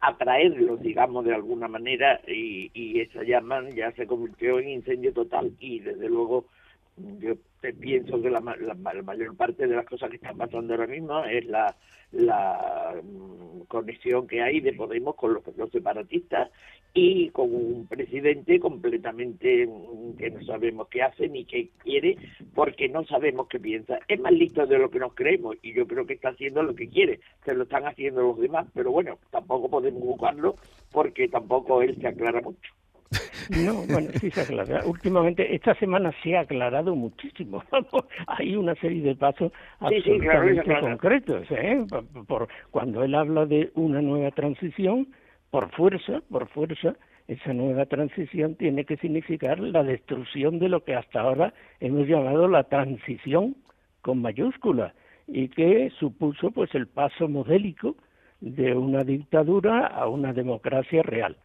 atraerlos, 0.00 0.80
digamos, 0.80 1.24
de 1.24 1.34
alguna 1.34 1.68
manera, 1.68 2.20
y, 2.26 2.70
y 2.74 3.00
esa 3.00 3.22
llama 3.22 3.68
ya 3.70 3.92
se 3.92 4.06
convirtió 4.06 4.58
en 4.58 4.68
incendio 4.68 5.12
total. 5.12 5.52
Y 5.58 5.80
desde 5.80 6.08
luego 6.08 6.46
yo 7.18 7.34
pienso 7.72 8.20
que 8.20 8.30
la, 8.30 8.40
la, 8.40 8.74
mayor 8.74 9.36
parte 9.36 9.66
de 9.66 9.76
las 9.76 9.86
cosas 9.86 10.10
que 10.10 10.16
están 10.16 10.36
pasando 10.36 10.74
ahora 10.74 10.86
mismo 10.86 11.24
es 11.24 11.46
la, 11.46 11.74
la 12.12 13.00
mm, 13.02 13.62
conexión 13.68 14.26
que 14.26 14.42
hay 14.42 14.60
de 14.60 14.72
Podemos 14.72 15.14
con 15.14 15.34
los, 15.34 15.42
separatistas 15.70 16.50
y 16.92 17.30
con 17.30 17.54
un 17.54 17.86
presidente 17.86 18.60
completamente 18.60 19.66
mm, 19.66 20.16
que 20.16 20.30
no 20.30 20.44
sabemos 20.44 20.88
qué 20.88 21.02
hace 21.02 21.28
ni 21.28 21.44
qué 21.44 21.70
quiere 21.78 22.16
porque 22.54 22.88
no 22.88 23.04
sabemos 23.06 23.48
qué 23.48 23.58
piensa. 23.58 23.98
Es 24.08 24.20
más 24.20 24.32
listo 24.32 24.66
de 24.66 24.78
lo 24.78 24.90
que 24.90 24.98
nos 24.98 25.14
creemos 25.14 25.56
y 25.62 25.72
yo 25.72 25.86
creo 25.86 26.06
que 26.06 26.14
está 26.14 26.30
haciendo 26.30 26.62
lo 26.62 26.74
que 26.74 26.88
quiere. 26.88 27.20
Se 27.44 27.54
lo 27.54 27.64
están 27.64 27.86
haciendo 27.86 28.22
los 28.22 28.38
demás, 28.38 28.66
pero 28.74 28.90
bueno, 28.90 29.18
tampoco 29.30 29.70
podemos 29.70 30.02
buscarlo 30.02 30.56
porque 30.92 31.28
tampoco 31.28 31.82
él 31.82 31.96
se 32.00 32.08
aclara 32.08 32.40
mucho. 32.40 32.72
No, 33.50 33.74
bueno, 33.86 34.10
sí 34.20 34.30
se 34.30 34.40
aclara. 34.40 34.84
Últimamente, 34.86 35.54
esta 35.54 35.74
semana 35.74 36.12
se 36.22 36.36
ha 36.36 36.40
aclarado 36.40 36.94
muchísimo. 36.94 37.62
Hay 38.26 38.56
una 38.56 38.74
serie 38.76 39.02
de 39.02 39.14
pasos 39.14 39.52
absolutamente 39.80 40.80
concretos. 40.80 41.46
¿eh? 41.50 41.84
Por, 42.26 42.48
cuando 42.70 43.04
él 43.04 43.14
habla 43.14 43.46
de 43.46 43.70
una 43.74 44.00
nueva 44.00 44.30
transición, 44.30 45.08
por 45.50 45.70
fuerza, 45.72 46.22
por 46.30 46.48
fuerza, 46.48 46.94
esa 47.28 47.52
nueva 47.52 47.86
transición 47.86 48.54
tiene 48.54 48.84
que 48.84 48.96
significar 48.96 49.58
la 49.60 49.82
destrucción 49.82 50.58
de 50.58 50.68
lo 50.68 50.84
que 50.84 50.94
hasta 50.94 51.20
ahora 51.20 51.54
hemos 51.80 52.06
llamado 52.06 52.48
la 52.48 52.64
transición 52.64 53.56
con 54.02 54.20
mayúsculas 54.20 54.92
y 55.26 55.48
que 55.48 55.90
supuso 55.98 56.50
pues 56.50 56.74
el 56.74 56.86
paso 56.86 57.28
modélico 57.28 57.96
de 58.40 58.74
una 58.74 59.04
dictadura 59.04 59.86
a 59.86 60.06
una 60.06 60.34
democracia 60.34 61.02
real. 61.02 61.36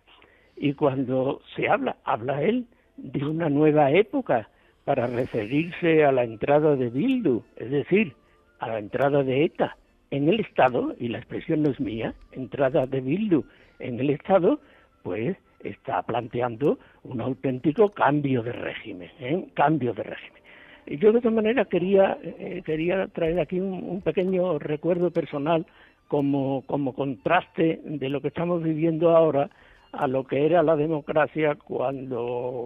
Y 0.59 0.73
cuando 0.73 1.41
se 1.55 1.69
habla, 1.69 1.95
habla 2.03 2.41
él 2.43 2.67
de 2.97 3.25
una 3.25 3.49
nueva 3.49 3.91
época 3.91 4.49
para 4.83 5.07
referirse 5.07 6.03
a 6.03 6.11
la 6.11 6.25
entrada 6.25 6.75
de 6.75 6.89
Bildu, 6.89 7.41
es 7.55 7.71
decir, 7.71 8.13
a 8.59 8.67
la 8.67 8.79
entrada 8.79 9.23
de 9.23 9.45
ETA 9.45 9.77
en 10.11 10.27
el 10.27 10.41
Estado, 10.41 10.93
y 10.99 11.07
la 11.07 11.19
expresión 11.19 11.63
no 11.63 11.69
es 11.69 11.79
mía, 11.79 12.13
entrada 12.33 12.85
de 12.85 12.99
Bildu 12.99 13.45
en 13.79 14.01
el 14.01 14.09
Estado, 14.09 14.59
pues 15.01 15.37
está 15.63 16.01
planteando 16.01 16.77
un 17.03 17.21
auténtico 17.21 17.89
cambio 17.91 18.43
de 18.43 18.51
régimen, 18.51 19.11
¿eh? 19.19 19.45
cambio 19.53 19.93
de 19.93 20.03
régimen. 20.03 20.41
Y 20.85 20.97
yo 20.97 21.13
de 21.13 21.19
esta 21.19 21.31
manera 21.31 21.65
quería, 21.65 22.17
eh, 22.21 22.61
quería 22.65 23.07
traer 23.07 23.39
aquí 23.39 23.59
un, 23.59 24.01
pequeño 24.01 24.59
recuerdo 24.59 25.11
personal 25.11 25.65
como, 26.09 26.63
como 26.65 26.93
contraste 26.93 27.79
de 27.85 28.09
lo 28.09 28.19
que 28.19 28.29
estamos 28.29 28.61
viviendo 28.61 29.15
ahora 29.15 29.49
a 29.91 30.07
lo 30.07 30.25
que 30.25 30.45
era 30.45 30.63
la 30.63 30.75
democracia 30.75 31.55
cuando 31.55 32.21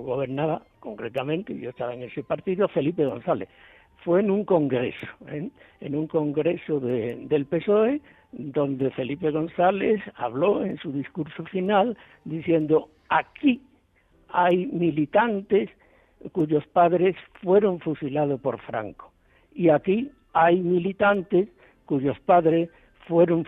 gobernaba 0.06 0.62
concretamente, 0.80 1.58
yo 1.58 1.70
estaba 1.70 1.94
en 1.94 2.04
ese 2.04 2.24
partido, 2.24 2.68
Felipe 2.68 3.06
González. 3.06 3.50
Fue 4.04 4.20
en 4.20 4.32
un 4.32 4.44
congreso, 4.44 5.08
¿eh? 5.28 5.50
en 5.80 5.96
un 5.96 6.08
congreso 6.08 6.80
del 6.82 7.46
PSOE, 7.46 8.02
donde 8.34 8.92
Felipe 8.92 9.32
González 9.32 10.02
habló 10.16 10.66
en 10.66 10.78
su 10.78 10.92
discurso 10.92 11.46
final 11.46 11.98
diciendo, 12.26 12.90
aquí 13.10 13.62
hay 14.30 14.66
militantes 14.66 15.70
cuyos 16.32 16.66
padres 16.68 17.16
fueron 17.42 17.80
fusilados 17.80 18.42
por 18.42 18.60
Franco. 18.60 19.14
Y 19.54 19.70
aquí 19.70 20.12
hay 20.34 20.60
militantes 20.60 21.48
cuyos 21.86 22.20
padres 22.22 22.70
fueron 23.08 23.46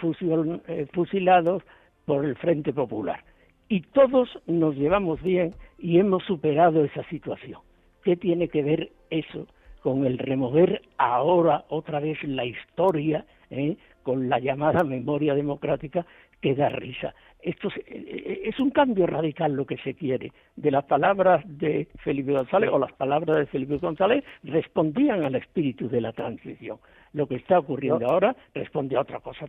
eh, 0.68 0.88
fusilados 0.94 1.64
por 2.06 2.26
el 2.26 2.36
Frente 2.36 2.72
Popular. 2.72 3.24
Y 3.68 3.82
todos 3.82 4.30
nos 4.46 4.76
llevamos 4.76 5.22
bien 5.22 5.54
y 5.80 6.00
hemos 6.00 6.24
superado 6.24 6.84
esa 6.84 7.04
situación. 7.10 7.60
¿Qué 8.04 8.16
tiene 8.16 8.48
que 8.48 8.64
ver 8.64 8.92
eso 9.10 9.48
con 9.82 10.06
el 10.06 10.18
remover 10.18 10.82
ahora 10.98 11.66
otra 11.70 12.00
vez 12.00 12.24
la 12.24 12.46
historia, 12.46 13.26
eh, 13.50 13.78
con 14.04 14.30
la 14.30 14.40
llamada 14.40 14.84
memoria 14.84 15.34
democrática 15.34 16.06
que 16.42 16.54
da 16.54 16.70
risa? 16.70 17.14
esto 17.46 17.70
eh, 17.78 17.84
eh, 17.88 18.42
es, 18.46 18.60
un 18.60 18.72
cambio 18.72 19.06
radical 19.06 19.54
lo 19.54 19.66
que 19.66 19.78
se 19.78 19.94
quiere. 19.94 20.32
De 20.56 20.72
las 20.72 20.84
palabras 20.86 21.44
de 21.46 21.88
Felipe 22.04 22.34
González 22.34 22.70
o 22.72 22.80
las 22.80 22.92
palabras 22.94 23.38
de 23.38 23.46
Felipe 23.46 23.78
González 23.78 24.24
respondían 24.44 25.24
al 25.24 25.36
espíritu 25.36 25.88
de 25.88 26.02
la 26.02 26.12
transición. 26.12 26.80
Lo 27.14 27.28
que 27.28 27.36
está 27.36 27.60
ocurriendo 27.60 28.08
ahora 28.08 28.36
responde 28.54 28.98
a 28.98 29.02
otra 29.02 29.20
cosa 29.20 29.46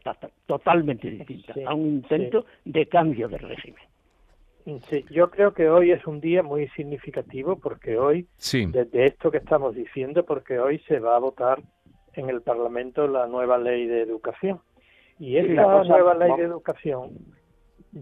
totalmente 0.47 1.11
distinta, 1.11 1.55
a 1.67 1.75
un 1.75 1.87
intento 1.87 2.45
de 2.65 2.87
cambio 2.87 3.29
de 3.29 3.39
régimen. 3.39 3.83
Sí, 4.91 5.05
yo 5.11 5.31
creo 5.31 5.55
que 5.55 5.71
hoy 5.71 5.93
es 5.93 6.05
un 6.07 6.21
día 6.21 6.43
muy 6.43 6.67
significativo 6.71 7.57
porque 7.57 7.97
hoy, 7.99 8.27
desde 8.53 9.07
esto 9.07 9.31
que 9.31 9.39
estamos 9.39 9.77
diciendo, 9.77 10.25
porque 10.25 10.59
hoy 10.59 10.81
se 10.89 10.99
va 10.99 11.15
a 11.15 11.21
votar 11.21 11.63
en 12.15 12.29
el 12.29 12.43
Parlamento 12.43 13.07
la 13.07 13.29
nueva 13.29 13.59
ley 13.59 13.87
de 13.87 14.03
educación. 14.03 14.61
Y 15.21 15.37
esta 15.37 15.85
nueva 15.85 16.15
ley 16.15 16.33
de 16.37 16.43
educación 16.43 17.13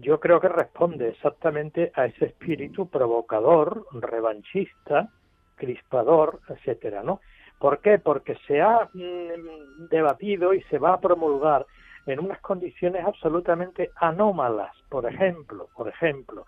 yo 0.01 0.19
creo 0.19 0.41
que 0.41 0.49
responde 0.49 1.09
exactamente 1.09 1.91
a 1.95 2.05
ese 2.05 2.25
espíritu 2.25 2.89
provocador, 2.89 3.85
revanchista, 3.93 5.09
crispador, 5.55 6.41
etcétera, 6.49 7.03
¿no? 7.03 7.21
¿Por 7.59 7.79
qué? 7.79 7.99
Porque 7.99 8.35
se 8.47 8.61
ha 8.61 8.89
mm, 8.93 9.87
debatido 9.89 10.53
y 10.53 10.61
se 10.63 10.79
va 10.79 10.93
a 10.93 10.99
promulgar 10.99 11.65
en 12.05 12.19
unas 12.19 12.39
condiciones 12.41 13.03
absolutamente 13.05 13.91
anómalas. 13.97 14.71
Por 14.89 15.05
ejemplo, 15.05 15.69
por 15.75 15.87
ejemplo, 15.87 16.45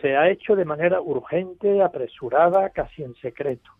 se 0.00 0.16
ha 0.16 0.28
hecho 0.28 0.56
de 0.56 0.64
manera 0.64 1.00
urgente, 1.00 1.82
apresurada, 1.82 2.70
casi 2.70 3.02
en 3.02 3.14
secreto. 3.16 3.70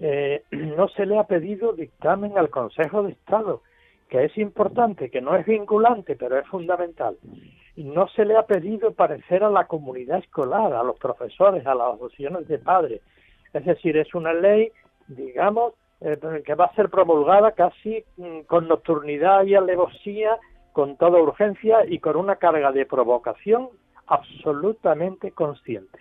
Eh, 0.00 0.44
no 0.50 0.88
se 0.88 1.06
le 1.06 1.18
ha 1.18 1.24
pedido 1.24 1.72
dictamen 1.72 2.38
al 2.38 2.50
Consejo 2.50 3.02
de 3.02 3.12
Estado, 3.12 3.62
que 4.08 4.24
es 4.24 4.36
importante, 4.38 5.10
que 5.10 5.20
no 5.20 5.34
es 5.36 5.46
vinculante, 5.46 6.16
pero 6.16 6.38
es 6.38 6.46
fundamental 6.46 7.16
no 7.76 8.06
se 8.08 8.24
le 8.24 8.36
ha 8.36 8.46
pedido 8.46 8.92
parecer 8.92 9.42
a 9.42 9.50
la 9.50 9.66
comunidad 9.66 10.18
escolar, 10.18 10.72
a 10.72 10.84
los 10.84 10.96
profesores, 10.98 11.66
a 11.66 11.74
las 11.74 11.94
asociaciones 11.94 12.46
de 12.46 12.58
padres. 12.58 13.00
Es 13.52 13.64
decir, 13.64 13.96
es 13.96 14.14
una 14.14 14.32
ley, 14.32 14.70
digamos, 15.08 15.74
eh, 16.04 16.42
que 16.44 16.54
va 16.54 16.66
a 16.66 16.74
ser 16.74 16.88
promulgada 16.90 17.52
casi 17.52 18.04
mm, 18.16 18.40
con 18.46 18.68
nocturnidad 18.68 19.44
y 19.44 19.54
alevosía, 19.54 20.38
con 20.72 20.96
toda 20.96 21.20
urgencia 21.20 21.78
y 21.88 21.98
con 21.98 22.16
una 22.16 22.36
carga 22.36 22.70
de 22.72 22.86
provocación 22.86 23.68
absolutamente 24.06 25.32
consciente. 25.32 25.98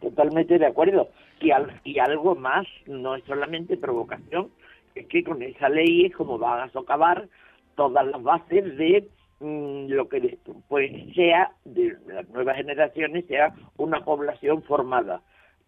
Totalmente 0.00 0.58
de 0.58 0.66
acuerdo. 0.66 1.08
Y, 1.40 1.50
y 1.84 1.98
algo 1.98 2.34
más, 2.34 2.66
no 2.86 3.16
es 3.16 3.24
solamente 3.24 3.76
provocación, 3.76 4.50
es 4.94 5.06
que 5.08 5.24
con 5.24 5.42
esa 5.42 5.68
ley 5.68 6.06
es 6.06 6.16
como 6.16 6.38
van 6.38 6.60
a 6.60 6.72
socavar 6.72 7.28
todas 7.74 8.06
las 8.06 8.22
bases 8.22 8.76
de 8.76 9.08
Mm, 9.42 9.88
lo 9.88 10.08
que 10.08 10.20
después 10.20 10.92
sea 11.16 11.50
de 11.64 11.96
las 12.06 12.28
nuevas 12.28 12.56
generaciones 12.56 13.26
sea 13.26 13.52
una 13.76 14.04
población 14.04 14.62
formada. 14.62 15.20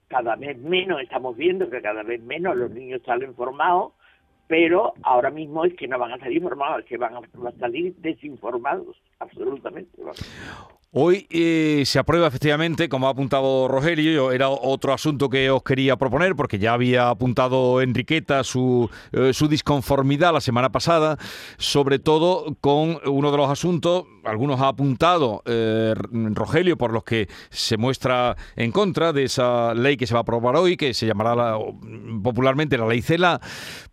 Cada 0.08 0.37
vez 0.37 0.58
menos 0.58 1.00
estamos 1.00 1.37
viendo 1.37 1.68
que 1.70 1.80
cada 1.82 2.02
vez 2.02 2.23
menos 2.23 2.56
los 2.56 2.70
niños 2.70 3.02
salen 3.04 3.34
formados, 3.34 3.92
pero 4.46 4.94
ahora 5.02 5.30
mismo 5.30 5.64
es 5.64 5.75
que 5.75 5.88
no 5.88 5.99
van 5.99 6.12
a 6.12 6.18
salir 6.18 6.42
formados, 6.42 6.80
es 6.80 6.87
que 6.87 6.99
van 6.99 7.14
a, 7.16 7.52
salir 7.58 7.94
desinformados, 7.96 8.96
absolutamente. 9.18 9.90
Hoy 10.96 11.26
eh, 11.30 11.82
se 11.86 11.98
aprueba 11.98 12.28
efectivamente, 12.28 12.88
como 12.88 13.08
ha 13.08 13.10
apuntado 13.10 13.66
Rogelio, 13.66 14.30
era 14.30 14.48
otro 14.48 14.92
asunto 14.92 15.28
que 15.28 15.50
os 15.50 15.64
quería 15.64 15.96
proponer, 15.96 16.36
porque 16.36 16.60
ya 16.60 16.72
había 16.72 17.08
apuntado 17.08 17.80
Enriqueta 17.80 18.44
su, 18.44 18.88
eh, 19.10 19.32
su 19.32 19.48
disconformidad 19.48 20.32
la 20.32 20.40
semana 20.40 20.70
pasada, 20.70 21.18
sobre 21.58 21.98
todo 21.98 22.56
con 22.60 23.00
uno 23.06 23.32
de 23.32 23.36
los 23.36 23.50
asuntos, 23.50 24.04
algunos 24.22 24.60
ha 24.60 24.68
apuntado 24.68 25.42
eh, 25.46 25.94
Rogelio, 25.96 26.78
por 26.78 26.92
los 26.92 27.02
que 27.02 27.28
se 27.50 27.76
muestra 27.76 28.36
en 28.54 28.70
contra 28.70 29.12
de 29.12 29.24
esa 29.24 29.74
ley 29.74 29.96
que 29.96 30.06
se 30.06 30.14
va 30.14 30.20
a 30.20 30.22
aprobar 30.22 30.54
hoy, 30.54 30.76
que 30.76 30.94
se 30.94 31.08
llamará 31.08 31.58
popularmente 32.22 32.78
la 32.78 32.86
ley 32.86 33.02
CELA, 33.02 33.40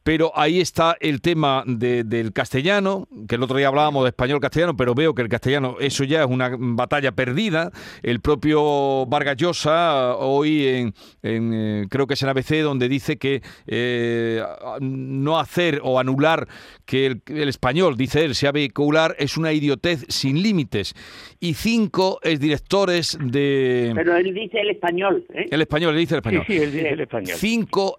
pero 0.03 0.31
ahí 0.35 0.61
está 0.61 0.95
el 0.99 1.19
tema 1.21 1.63
del 1.65 2.31
castellano, 2.31 3.07
que 3.27 3.35
el 3.35 3.43
otro 3.43 3.57
día 3.57 3.69
hablábamos 3.69 4.03
de 4.03 4.09
español-castellano, 4.09 4.77
pero 4.77 4.93
veo 4.93 5.15
que 5.15 5.23
el 5.23 5.29
castellano, 5.29 5.77
eso 5.79 6.03
ya 6.03 6.21
es 6.21 6.29
una 6.29 6.51
batalla 6.59 6.90
perdida. 7.11 7.71
El 8.03 8.19
propio 8.19 9.05
Vargas 9.05 9.37
Llosa, 9.37 10.15
hoy 10.17 10.67
en, 10.67 10.93
eh, 11.23 11.85
creo 11.89 12.05
que 12.05 12.15
es 12.15 12.23
en 12.23 12.29
ABC, 12.29 12.61
donde 12.61 12.89
dice 12.89 13.17
que 13.17 13.41
eh, 13.67 14.43
no 14.81 15.39
hacer 15.39 15.79
o 15.83 15.99
anular 15.99 16.47
que 16.85 17.05
el, 17.05 17.47
español, 17.47 17.95
dice 17.95 18.25
él, 18.25 18.35
sea 18.35 18.51
vehicular, 18.51 19.15
es 19.17 19.37
una 19.37 19.53
idiotez 19.53 20.05
sin 20.09 20.43
límites. 20.43 20.93
Y 21.39 21.53
cinco 21.53 22.19
exdirectores 22.21 23.17
de... 23.21 23.93
Pero 23.95 24.17
él 24.17 24.33
dice 24.33 24.59
el 24.59 24.71
español. 24.71 25.25
¿eh? 25.33 25.47
El 25.49 25.61
español, 25.61 25.93
él 25.93 26.01
dice 26.01 26.15
el 26.15 26.19
español. 26.19 26.43
Sí, 26.45 26.57
él 26.57 26.71
dice 26.71 26.89
el 26.89 26.99
español. 26.99 27.35
Cinco 27.37 27.97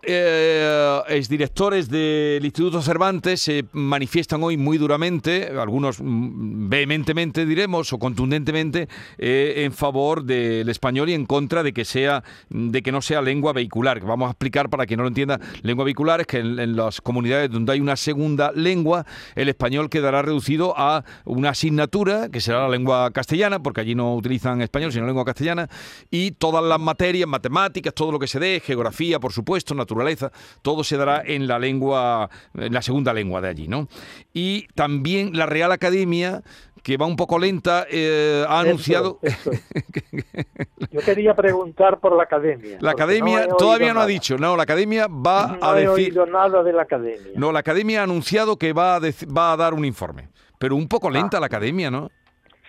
exdirectores 1.08 1.88
del 1.88 2.44
Instituto 2.44 2.82
Cervantes 2.82 3.40
se 3.40 3.64
manifiestan 3.72 4.42
hoy 4.42 4.56
muy 4.56 4.76
duramente, 4.76 5.46
algunos 5.46 6.00
mm, 6.00 6.68
vehementemente 6.68 7.46
diremos 7.46 7.92
o 7.92 7.99
contundentemente, 7.99 8.82
eh, 9.19 9.55
en 9.65 9.73
favor 9.73 10.25
del 10.25 10.69
español 10.69 11.11
y 11.11 11.15
en 11.15 11.27
contra 11.27 11.62
de 11.62 11.73
que 11.73 11.85
sea 11.85 12.23
de 12.49 12.83
que 12.83 12.93
no 12.93 13.03
sea 13.03 13.23
lengua 13.23 13.53
vehicular. 13.53 14.01
Vamos 14.01 14.29
a 14.29 14.31
explicar 14.33 14.69
para 14.69 14.87
quien 14.87 14.99
no 14.99 15.05
lo 15.05 15.09
entienda, 15.09 15.41
lengua 15.62 15.85
vehicular 15.85 16.21
es 16.21 16.27
que 16.27 16.39
en, 16.39 16.77
las 16.77 17.01
comunidades 17.01 17.51
donde 17.51 17.73
hay 17.73 17.81
una 17.81 17.97
segunda 17.97 18.53
lengua, 18.53 19.05
el 19.35 19.49
español 19.49 19.91
quedará 19.91 20.23
reducido 20.23 20.75
a 20.77 21.05
una 21.25 21.51
asignatura 21.51 22.29
que 22.29 22.41
será 22.41 22.62
la 22.62 22.69
lengua 22.69 23.11
castellana, 23.11 23.62
porque 23.62 23.81
allí 23.83 23.95
no 23.95 24.15
utilizan 24.15 24.62
español 24.62 24.93
sino 24.93 25.07
lengua 25.07 25.25
castellana, 25.25 25.69
y 26.11 26.33
todas 26.33 26.65
las 26.65 26.81
materias, 26.81 27.29
matemáticas, 27.29 27.95
todo 27.95 28.12
lo 28.12 28.19
que 28.19 28.27
se 28.27 28.39
dé, 28.39 28.61
geografía, 28.65 29.21
por 29.21 29.33
supuesto, 29.33 29.75
naturaleza, 29.75 30.33
todo 30.62 30.85
se 30.85 30.97
dará 30.97 31.23
en 31.25 31.47
la 31.47 31.59
lengua 31.59 32.31
en 32.55 32.73
la 32.73 32.83
segunda 32.83 33.12
lengua 33.12 33.41
de 33.41 33.49
allí, 33.49 33.69
¿no? 33.69 33.89
Y 34.33 34.67
también 34.75 35.37
la 35.37 35.47
Real 35.47 35.73
Academia 35.73 36.43
que 36.83 36.97
va 36.97 37.07
un 37.07 37.17
poco 37.17 37.39
lenta, 37.39 37.87
eh, 37.91 38.45
ha 38.49 38.61
anunciado... 38.61 39.19
Yo 40.91 41.01
quería 41.01 41.35
preguntar 41.35 42.01
por 42.01 42.17
la 42.17 42.25
academia. 42.25 42.79
La 42.81 42.91
academia 42.91 43.47
todavía 43.57 43.95
no 43.95 44.01
ha 44.01 44.07
dicho, 44.07 44.37
no, 44.37 44.57
la 44.57 44.65
academia 44.65 45.07
va 45.07 45.59
a 45.61 45.75
decir... 45.75 45.87
No 45.87 45.93
he 45.93 46.25
oído 46.25 46.27
nada 46.27 46.62
de 46.62 46.73
la 46.73 46.83
academia. 46.83 47.33
No, 47.37 47.53
la 47.53 47.61
academia 47.61 48.01
ha 48.01 48.05
anunciado 48.05 48.57
que 48.57 48.73
va 48.73 48.97
a, 48.97 49.01
va 49.01 49.53
a 49.53 49.57
dar 49.57 49.75
un 49.75 49.85
informe, 49.85 50.29
pero 50.59 50.77
un 50.77 50.89
poco 50.89 51.09
lenta 51.09 51.37
ah. 51.37 51.41
la 51.41 51.47
academia, 51.47 51.91
¿no? 51.91 52.11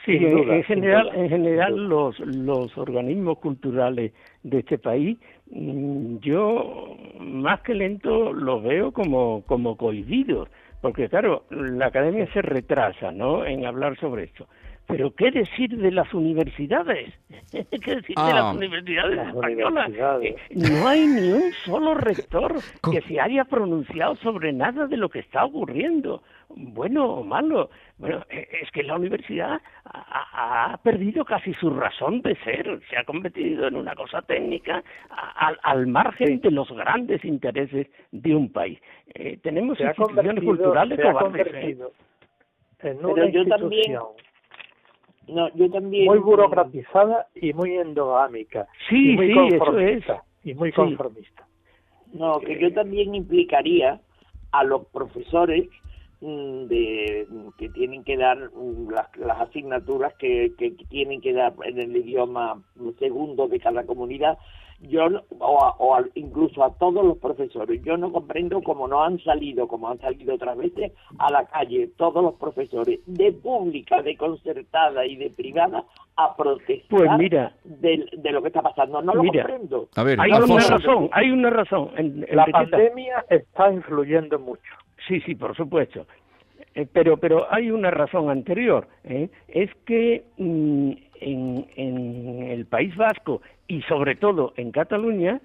Sí, 0.06 0.18
en 0.18 0.64
general, 0.64 1.10
en 1.16 1.30
general 1.30 1.88
los, 1.88 2.20
los 2.20 2.78
organismos 2.78 3.38
culturales 3.38 4.12
de 4.44 4.60
este 4.60 4.78
país 4.78 5.18
mm, 5.50 6.18
yo 6.18 6.98
más 7.22 7.62
que 7.62 7.74
lento 7.74 8.34
lo 8.34 8.62
veo 8.62 8.92
como, 8.92 9.44
como 9.46 9.78
cohibidos, 9.78 10.50
porque 10.84 11.08
claro, 11.08 11.46
la 11.50 11.86
academia 11.88 12.28
se 12.34 12.42
retrasa, 12.42 13.10
¿no?, 13.14 13.46
en 13.46 13.66
hablar 13.66 13.98
sobre 14.00 14.26
esto. 14.26 14.48
Pero 14.86 15.16
¿qué 15.16 15.32
decir 15.32 15.70
de 15.78 15.92
las 15.92 16.14
universidades? 16.14 17.14
¿Qué 17.52 17.96
decir 17.96 18.16
de 18.18 18.22
Ah. 18.22 18.34
las 18.36 18.56
universidades 18.58 19.16
Las 19.16 19.28
españolas? 19.34 19.88
universidades. 19.88 20.36
Eh, 20.50 20.56
No 20.60 20.86
hay 20.90 21.08
ni 21.08 21.32
un 21.32 21.54
solo 21.66 21.94
rector 21.94 22.56
que 22.92 23.00
se 23.08 23.18
haya 23.18 23.46
pronunciado 23.46 24.18
sobre 24.18 24.52
nada 24.52 24.86
de 24.88 24.98
lo 24.98 25.08
que 25.08 25.20
está 25.20 25.46
ocurriendo, 25.46 26.22
bueno 26.50 27.06
o 27.06 27.24
malo. 27.24 27.70
Bueno, 27.98 28.24
eh, 28.30 28.48
es 28.62 28.72
que 28.72 28.84
la 28.84 28.96
universidad 28.96 29.62
ha, 29.86 30.78
perdido 30.84 31.24
casi 31.26 31.54
su 31.56 31.70
razón 31.70 32.22
de 32.22 32.36
ser, 32.44 32.80
se 32.90 32.98
ha 32.98 33.04
convertido 33.04 33.68
en 33.68 33.76
una 33.76 33.96
cosa 33.96 34.22
técnica 34.22 34.84
al- 35.38 35.60
al 35.64 35.88
margen 35.88 36.40
de 36.42 36.52
los 36.52 36.70
grandes 36.72 37.24
intereses 37.26 37.88
de 38.12 38.36
un 38.36 38.52
país. 38.52 38.80
Eh, 39.14 39.38
tenemos 39.42 39.78
Se 39.78 39.86
instituciones 39.86 40.44
culturales 40.44 41.00
se 41.00 41.08
ha 41.08 41.12
cobardes, 41.14 41.48
¿eh? 41.54 41.78
en 42.82 42.98
Pero 43.00 43.28
yo 43.30 43.46
también- 43.46 43.98
No, 45.28 45.48
yo 45.56 45.70
también. 45.72 46.06
muy 46.06 46.20
burocratizada 46.20 47.28
y 47.36 47.54
muy 47.54 47.78
endogámica. 47.78 48.68
Sí, 48.90 49.12
y 49.12 49.16
muy 49.16 49.28
sí, 49.28 49.32
eso 49.34 49.46
es. 49.48 49.60
conformista, 49.60 50.24
Y 50.44 50.54
muy 50.54 50.70
Sí. 50.72 50.76
conformista. 50.76 51.48
No, 52.14 52.40
que 52.42 52.60
yo 52.60 52.74
también 52.74 53.16
implicaría 53.16 54.02
a 54.52 54.64
los 54.66 54.86
profesores 54.88 55.68
de 56.24 57.28
que 57.58 57.70
tienen 57.70 58.04
que 58.04 58.18
dar 58.18 58.38
mm, 58.54 58.90
las, 58.90 59.16
las 59.18 59.42
asignaturas 59.42 60.14
que, 60.16 60.54
que 60.58 60.72
tienen 60.90 61.22
que 61.22 61.34
dar 61.34 61.54
en 61.66 61.80
el 61.80 61.96
idioma 61.96 62.62
segundo 63.00 63.48
de 63.48 63.60
cada 63.60 63.86
comunidad 63.86 64.38
yo 64.84 65.10
no- 65.10 65.22
o, 65.40 65.64
a- 65.64 65.76
o 65.80 65.96
al- 65.96 66.12
incluso 66.16 66.64
a 66.64 66.74
todos 66.78 67.04
los 67.06 67.18
profesores 67.18 67.82
yo 67.84 67.98
no 67.98 68.12
comprendo 68.12 68.62
cómo 68.62 68.88
no 68.88 69.04
han 69.04 69.20
salido 69.20 69.68
como 69.68 69.90
han 69.90 70.00
salido 70.00 70.36
otras 70.36 70.58
veces 70.58 70.92
a 71.20 71.32
la 71.32 71.46
calle 71.46 71.90
todos 71.98 72.24
los 72.24 72.36
profesores 72.36 73.00
de 73.06 73.32
pública 73.32 74.02
de 74.02 74.16
concertada 74.18 75.06
y 75.06 75.16
de 75.16 75.30
privada 75.30 75.84
a 76.16 76.36
protestar 76.36 76.88
Pues 76.90 77.10
mira. 77.18 77.54
de, 77.64 78.06
lo 78.32 78.42
que 78.42 78.48
está 78.50 78.62
pasando 78.62 79.02
no 79.02 79.14
lo 79.16 79.24
Mira. 79.24 79.44
comprendo 79.44 79.88
A 79.96 80.04
ver, 80.04 80.20
Hay 80.20 80.32
una 80.32 80.60
razón, 80.60 81.10
hay 81.12 81.32
una 81.32 81.50
razón. 81.50 81.90
en- 81.98 82.26
La 82.32 82.46
pandemia 82.46 83.26
está 83.30 83.72
influyendo 83.72 84.38
mucho. 84.40 84.62
Sí, 85.08 85.20
sí, 85.22 85.36
por 85.36 85.56
supuesto. 85.56 86.06
Eh, 86.76 86.88
pero, 86.92 87.18
pero 87.18 87.46
hay 87.54 87.70
una 87.72 87.92
razón 87.92 88.30
anterior. 88.30 88.88
¿eh? 89.04 89.30
Es 89.48 89.70
que 89.86 90.24
mm, 90.38 90.92
en, 91.22 91.66
en 91.76 92.44
el 92.50 92.66
País 92.66 92.96
Vasco 92.96 93.42
y 93.68 93.82
sobre 93.84 94.16
todo 94.16 94.54
en 94.58 94.72
Cataluña 94.72 95.40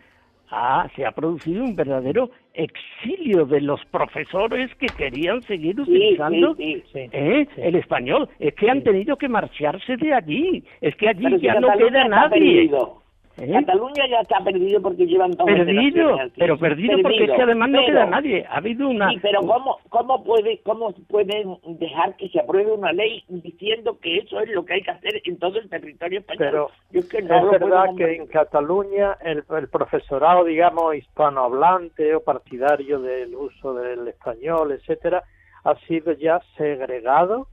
ha- 0.50 0.88
se 0.97 1.04
ha 1.04 1.12
producido 1.12 1.62
un 1.62 1.76
verdadero 1.76 2.30
exilio 2.54 3.44
de 3.44 3.61
los 3.61 3.85
profesores 3.87 4.75
que 4.76 4.87
querían 4.87 5.42
seguir 5.42 5.78
utilizando 5.78 6.54
sí, 6.56 6.82
sí. 6.92 7.00
¿eh? 7.12 7.47
el 7.58 7.75
español. 7.75 8.28
Es 8.38 8.54
que 8.54 8.70
han 8.70 8.82
tenido 8.82 9.16
que 9.16 9.28
marcharse 9.28 9.97
de 9.99 10.14
allí. 10.14 10.64
Es 10.80 10.97
que 10.97 11.08
allí 11.11 11.25
Pero 11.25 11.37
ya 11.37 11.61
no 11.61 11.68
queda 11.76 12.08
nadie. 12.08 12.30
perdido. 12.40 13.02
¿Eh? 13.38 13.52
Cataluña 13.52 14.07
ya 14.11 14.21
está 14.21 14.40
perdido 14.45 14.80
porque 14.83 15.07
llevan 15.07 15.30
dos 15.33 15.47
Perdido, 15.47 16.16
pero 16.37 16.59
perdido, 16.59 16.99
porque 17.02 17.14
es 17.16 17.21
Perdido. 17.21 17.37
que 17.37 17.42
además 17.42 17.71
no 17.71 17.78
Pero- 17.78 17.87
queda 17.92 18.07
nadie. 18.07 18.47
Ha 18.49 18.57
habido 18.57 18.88
una... 18.88 19.11
Sí, 19.11 19.18
pero 19.23 19.40
¿cómo, 19.40 19.78
cómo, 19.88 20.25
puede, 20.25 20.61
¿cómo 20.62 20.92
pueden 21.09 21.57
dejar 21.78 22.16
que 22.16 22.28
se 22.28 22.40
apruebe 22.40 22.73
una 22.73 22.92
ley 22.92 23.23
diciendo 23.28 23.99
que 24.00 24.18
eso 24.18 24.40
es 24.40 24.50
lo 24.50 24.64
que 24.64 24.75
hay 24.75 24.83
que 24.83 24.90
hacer 24.90 25.21
en 25.25 25.38
todo 25.38 25.59
el 25.59 25.68
territorio 25.68 26.21
español? 26.21 26.38
Pero 26.50 26.71
Yo 26.90 27.00
es 27.00 27.09
que 27.09 27.18
es 27.18 27.25
no 27.25 27.45
lo 27.45 27.50
puedo 27.59 27.66
verdad 27.66 27.95
que 27.97 28.16
en 28.16 28.26
Cataluña 28.26 29.16
el, 29.23 29.45
el 29.57 29.68
profesorado, 29.68 30.45
digamos, 30.45 30.95
hispanohablante 30.97 32.14
o 32.14 32.21
partidario 32.23 33.00
del 33.00 33.35
uso 33.35 33.75
del 33.75 34.09
español, 34.09 34.73
etcétera, 34.73 35.23
ha 35.64 35.75
sido 35.87 36.12
ya 36.12 36.40
segregado 36.57 37.49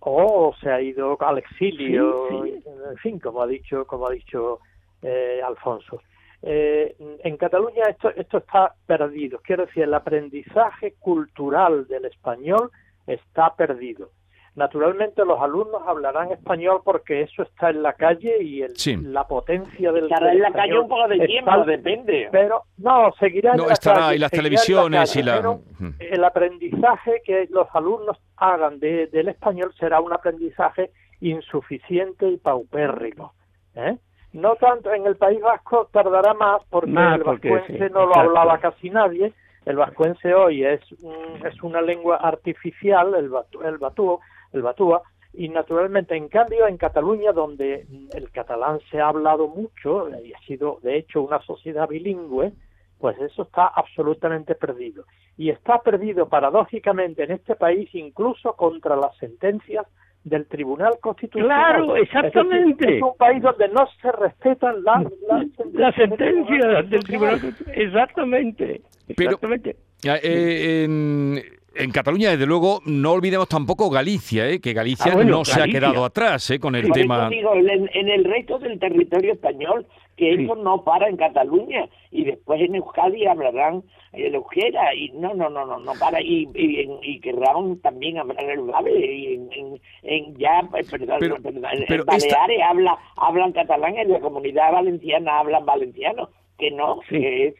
o 0.00 0.54
se 0.62 0.70
ha 0.70 0.80
ido 0.80 1.16
al 1.20 1.38
exilio, 1.38 2.26
Sí, 2.30 2.60
sí. 2.62 2.68
en 2.90 2.96
fin, 2.98 3.18
como 3.18 3.42
ha 3.42 3.46
dicho, 3.46 3.86
como 3.86 4.08
ha 4.08 4.12
dicho 4.12 4.60
eh, 5.02 5.40
Alfonso. 5.46 6.00
Eh, 6.42 6.96
en 7.22 7.36
Cataluña 7.36 7.84
esto, 7.88 8.10
esto 8.16 8.38
está 8.38 8.74
perdido, 8.86 9.40
quiero 9.44 9.66
decir, 9.66 9.82
el 9.82 9.92
aprendizaje 9.94 10.94
cultural 10.98 11.86
del 11.86 12.06
español 12.06 12.70
está 13.06 13.54
perdido. 13.54 14.10
Naturalmente 14.56 15.24
los 15.24 15.40
alumnos 15.40 15.80
hablarán 15.86 16.32
español 16.32 16.80
porque 16.84 17.22
eso 17.22 17.42
está 17.44 17.70
en 17.70 17.82
la 17.82 17.92
calle 17.92 18.42
y 18.42 18.62
el- 18.62 18.76
Sí. 18.76 18.96
la 18.96 19.26
potencia 19.28 19.92
del 19.92 20.04
Estará 20.04 20.32
en 20.32 20.40
la 20.40 20.50
calle 20.52 20.78
un 20.78 20.88
poco 20.88 21.06
de 21.08 21.14
está- 21.16 21.26
tiempo, 21.26 21.64
depende. 21.64 22.28
Pero 22.32 22.62
no, 22.78 23.12
seguirá 23.20 23.52
en 23.52 23.58
No, 23.58 23.66
la 23.68 23.72
estará, 23.74 24.00
calle, 24.00 24.16
y 24.16 24.18
las 24.18 24.32
en 24.32 24.36
televisiones 24.38 25.10
calle, 25.12 25.20
y 25.20 25.22
la- 25.22 25.58
el 26.00 26.24
aprendizaje 26.24 27.22
que 27.24 27.46
los 27.50 27.68
alumnos 27.74 28.18
hagan 28.36 28.80
de- 28.80 29.06
del 29.06 29.28
español 29.28 29.72
será 29.78 30.00
un 30.00 30.12
aprendizaje 30.12 30.90
insuficiente 31.20 32.26
y 32.28 32.36
paupérrimo. 32.38 33.32
¿eh? 33.76 33.98
No 34.32 34.54
tanto 34.56 34.92
en 34.92 35.06
el 35.06 35.16
País 35.16 35.40
Vasco 35.40 35.88
tardará 35.92 36.34
más 36.34 36.62
porque 36.70 36.90
Más, 36.90 37.16
el 37.18 37.22
porque 37.24 37.62
sí, 37.66 37.72
no 37.78 37.88
lo 37.88 38.08
exacto. 38.08 38.20
hablaba 38.20 38.58
casi 38.58 38.90
nadie. 38.90 39.32
El 39.66 39.76
vascuence 39.76 40.32
hoy 40.34 40.64
es, 40.64 40.80
un- 41.02 41.44
es 41.46 41.62
una 41.62 41.82
lengua 41.82 42.16
artificial, 42.16 43.14
el, 43.14 43.30
batu- 43.30 43.62
el 43.64 43.78
batúo, 43.78 44.20
el 44.52 44.62
batúa, 44.62 45.02
y 45.32 45.48
naturalmente, 45.48 46.16
en 46.16 46.28
cambio, 46.28 46.66
en 46.66 46.76
Cataluña, 46.76 47.32
donde 47.32 47.86
el 48.14 48.30
catalán 48.30 48.80
se 48.90 49.00
ha 49.00 49.08
hablado 49.08 49.46
mucho 49.48 50.08
y 50.24 50.32
ha 50.32 50.38
sido, 50.40 50.78
de 50.82 50.96
hecho, 50.96 51.22
una 51.22 51.40
sociedad 51.42 51.88
bilingüe, 51.88 52.52
pues 52.98 53.18
eso 53.20 53.42
está 53.42 53.66
absolutamente 53.66 54.54
perdido. 54.54 55.04
Y 55.36 55.50
está 55.50 55.78
perdido, 55.82 56.28
paradójicamente, 56.28 57.22
en 57.24 57.32
este 57.32 57.54
país, 57.54 57.88
incluso 57.94 58.54
contra 58.54 58.96
las 58.96 59.16
sentencias 59.18 59.86
del 60.24 60.46
Tribunal 60.46 60.94
Constitucional. 61.00 61.74
Claro, 61.76 61.96
Es 61.96 62.02
decir, 62.02 62.16
exactamente. 62.18 62.96
Es, 62.96 63.02
un 63.02 63.16
país 63.16 63.42
donde 63.42 63.68
no 63.68 63.86
se 64.02 64.12
respetan 64.12 64.84
las, 64.84 65.04
las 65.28 65.46
la 65.72 65.92
sentencias 65.92 65.94
sentencia 65.96 66.66
del 66.82 67.04
Tribunal 67.04 67.40
Constitucional. 67.40 67.86
Exactamente. 67.86 68.82
Pero- 69.16 69.30
Exactamente. 69.30 69.76
Ya, 70.02 70.16
eh, 70.16 70.84
en, 70.84 71.42
en 71.74 71.90
Cataluña, 71.92 72.30
desde 72.30 72.46
luego, 72.46 72.80
no 72.86 73.12
olvidemos 73.12 73.48
tampoco 73.48 73.90
Galicia, 73.90 74.48
eh, 74.48 74.60
que 74.60 74.72
Galicia 74.72 75.12
Ah, 75.12 75.14
bueno, 75.16 75.30
no 75.38 75.44
se 75.44 75.62
ha 75.62 75.66
quedado 75.66 76.04
atrás 76.04 76.50
eh, 76.50 76.58
con 76.60 76.74
el 76.74 76.82
Por 76.88 76.90
eso 76.98 77.00
tema. 77.02 77.28
digo, 77.28 77.54
en, 77.54 77.88
en 77.92 78.08
el 78.08 78.24
resto 78.24 78.58
del 78.58 78.78
territorio 78.78 79.32
español, 79.32 79.86
que 80.16 80.36
Sí. 80.36 80.44
eso 80.44 80.54
no 80.56 80.84
para 80.84 81.08
en 81.08 81.16
Cataluña, 81.16 81.88
y 82.10 82.24
después 82.24 82.60
en 82.60 82.74
Euskadi 82.74 83.26
hablarán 83.26 83.82
el 84.12 84.34
euskera, 84.34 84.94
y 84.94 85.10
no, 85.12 85.32
no, 85.34 85.48
no, 85.48 85.64
no, 85.64 85.78
no 85.78 85.92
para, 85.98 86.20
y, 86.20 86.48
y, 86.54 86.80
en- 86.80 86.98
y 87.02 87.20
querrán 87.20 87.78
también 87.80 88.18
hablar 88.18 88.44
el 88.44 88.60
bable, 88.62 88.98
y 89.14 89.34
en, 89.34 89.52
en, 89.52 89.80
en 90.02 90.36
ya, 90.36 90.60
eh, 90.76 90.84
perdón, 90.90 91.16
Pero- 91.20 91.36
perdón, 91.36 91.64
en 91.88 92.04
Baleares 92.04 92.60
habla, 92.68 92.98
hablan 93.16 93.52
catalán, 93.52 93.96
en 93.96 94.10
la 94.12 94.20
comunidad 94.20 94.72
valenciana 94.72 95.38
hablan 95.38 95.64
valenciano, 95.64 96.28
que 96.58 96.70
no, 96.72 97.00
Sí. 97.08 97.18
que 97.18 97.46
es... 97.46 97.54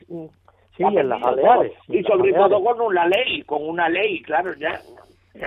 Sí, 0.88 0.96
en 1.00 1.08
las 1.08 1.20
Baleares, 1.20 1.72
Y 1.88 2.02
sobre 2.04 2.32
todo 2.48 2.64
con 2.64 2.80
una 2.80 3.06
ley, 3.06 3.42
con 3.42 3.68
una 3.68 3.88
ley, 3.88 4.22
claro, 4.22 4.54
ya. 4.58 4.82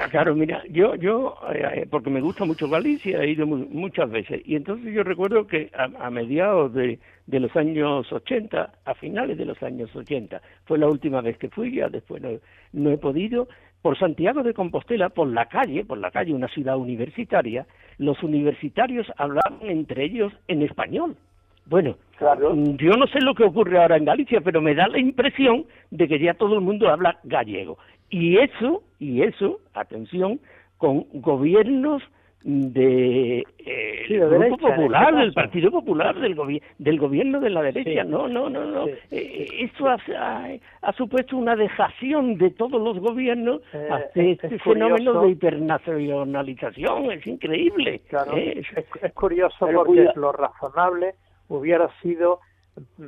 Claro, 0.10 0.34
mira, 0.34 0.64
yo, 0.70 0.96
yo, 0.96 1.36
eh, 1.54 1.86
porque 1.92 2.10
me 2.10 2.22
gusta 2.22 2.46
mucho 2.46 2.70
Galicia, 2.70 3.22
he 3.22 3.32
ido 3.32 3.46
mu- 3.46 3.68
muchas 3.70 4.10
veces, 4.10 4.42
y 4.46 4.56
entonces 4.56 4.94
yo 4.94 5.04
recuerdo 5.04 5.46
que 5.46 5.70
a, 5.76 6.06
a 6.06 6.10
mediados 6.10 6.74
de, 6.74 7.00
de 7.28 7.40
los 7.42 7.54
años 7.58 8.10
80, 8.12 8.72
a 8.86 8.94
finales 8.96 9.38
de 9.38 9.44
los 9.46 9.62
años 9.62 9.94
80, 9.94 10.42
fue 10.66 10.78
la 10.78 10.88
última 10.88 11.20
vez 11.20 11.38
que 11.38 11.50
fui, 11.50 11.76
ya 11.76 11.90
después 11.90 12.22
no, 12.22 12.30
no 12.72 12.92
he 12.92 12.98
podido, 12.98 13.50
por 13.82 13.98
Santiago 14.00 14.42
de 14.42 14.54
Compostela, 14.54 15.10
por 15.10 15.28
la 15.28 15.48
calle, 15.48 15.84
por 15.84 15.98
la 15.98 16.12
calle, 16.12 16.34
una 16.34 16.48
ciudad 16.48 16.78
universitaria, 16.78 17.66
los 17.98 18.24
universitarios 18.24 19.12
hablaban 19.18 19.60
entre 19.64 20.06
ellos 20.06 20.32
en 20.48 20.62
español. 20.62 21.18
Bueno, 21.66 21.96
Claro. 22.18 22.54
mm, 22.54 22.78
yo 22.78 22.92
no 22.94 23.08
sé 23.08 23.20
lo 23.22 23.34
que 23.36 23.44
ocurre 23.44 23.82
ahora 23.82 23.98
en 23.98 24.06
Galicia, 24.06 24.42
pero 24.42 24.62
me 24.62 24.76
da 24.76 24.88
la 24.88 25.00
impresión 25.00 25.66
de 25.92 26.08
que 26.08 26.20
ya 26.20 26.34
todo 26.34 26.56
el 26.56 26.62
mundo 26.62 26.90
habla 26.90 27.20
gallego. 27.24 27.78
Y 28.10 28.38
eso, 28.38 28.84
y 29.00 29.22
eso, 29.24 29.60
atención, 29.74 30.40
con 30.78 31.06
gobiernos 31.14 32.04
de 32.46 33.40
eh, 33.60 34.04
Sí, 34.06 34.16
de 34.16 34.20
el 34.24 34.28
Grupo 34.30 34.40
derecha, 34.40 34.68
en 34.68 34.76
Popular, 34.76 35.08
este 35.14 35.20
del. 35.22 35.34
Partido 35.34 35.72
Popular, 35.72 36.20
del, 36.20 36.36
gobi- 36.36 36.62
del 36.78 37.00
gobierno 37.00 37.40
de 37.40 37.50
la 37.50 37.62
derecha. 37.62 38.04
Sí. 38.04 38.10
No, 38.10 38.28
no, 38.28 38.50
no, 38.50 38.66
no. 38.66 38.86
Sí. 38.86 38.92
Eh, 39.12 39.48
esto 39.62 39.88
ha, 39.88 39.96
ha- 40.18 40.50
ha 40.82 40.94
supuesto 40.94 41.38
una 41.38 41.56
dejación 41.56 42.38
de 42.38 42.50
todos 42.52 42.82
los 42.82 43.00
gobiernos 43.00 43.62
Eh, 43.74 43.88
hacia 43.90 44.24
es 44.24 44.44
este 44.44 44.60
curioso. 44.60 44.74
fenómeno 44.98 45.22
de 45.22 45.30
hipernacionalización. 45.32 47.12
Es 47.12 47.26
increíble. 47.26 48.02
Claro, 48.10 48.36
¿eh? 48.38 48.60
es, 48.60 48.86
es 49.02 49.14
curioso 49.14 49.56
porque 49.74 49.86
cuida- 49.86 50.14
lo 50.16 50.32
razonable 50.34 51.16
hubiera 51.50 51.90
sido 52.02 52.40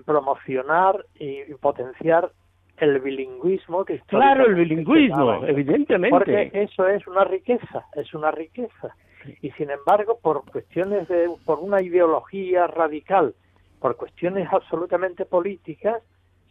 promocionar 0.06 1.06
y 1.20 1.44
potenciar 1.56 2.32
el 2.78 3.00
bilingüismo 3.00 3.86
que 3.86 4.00
Claro, 4.08 4.46
el 4.46 4.56
bilingüismo, 4.56 5.46
evidentemente. 5.46 6.10
porque 6.10 6.52
eso 6.54 6.88
es 6.88 7.06
una 7.08 7.24
riqueza, 7.24 7.86
es 7.96 8.14
una 8.14 8.32
riqueza. 8.32 8.96
Y 9.42 9.50
sin 9.52 9.72
embargo, 9.72 10.20
por 10.22 10.44
cuestiones 10.52 11.08
de, 11.08 11.30
por 11.46 11.60
una 11.60 11.82
ideología 11.82 12.68
radical, 12.68 13.34
por 13.80 13.96
cuestiones 13.96 14.48
absolutamente 14.52 15.26
políticas, 15.26 16.04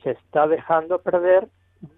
se 0.02 0.12
está 0.12 0.46
dejando 0.48 0.98
perder, 0.98 1.46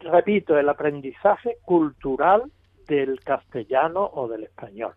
repito, 0.01 0.59
el 0.59 0.69
aprendizaje 0.69 1.57
cultural 1.65 2.43
del 2.89 3.21
castellano 3.21 4.11
o 4.13 4.29
del 4.29 4.45
español. 4.45 4.93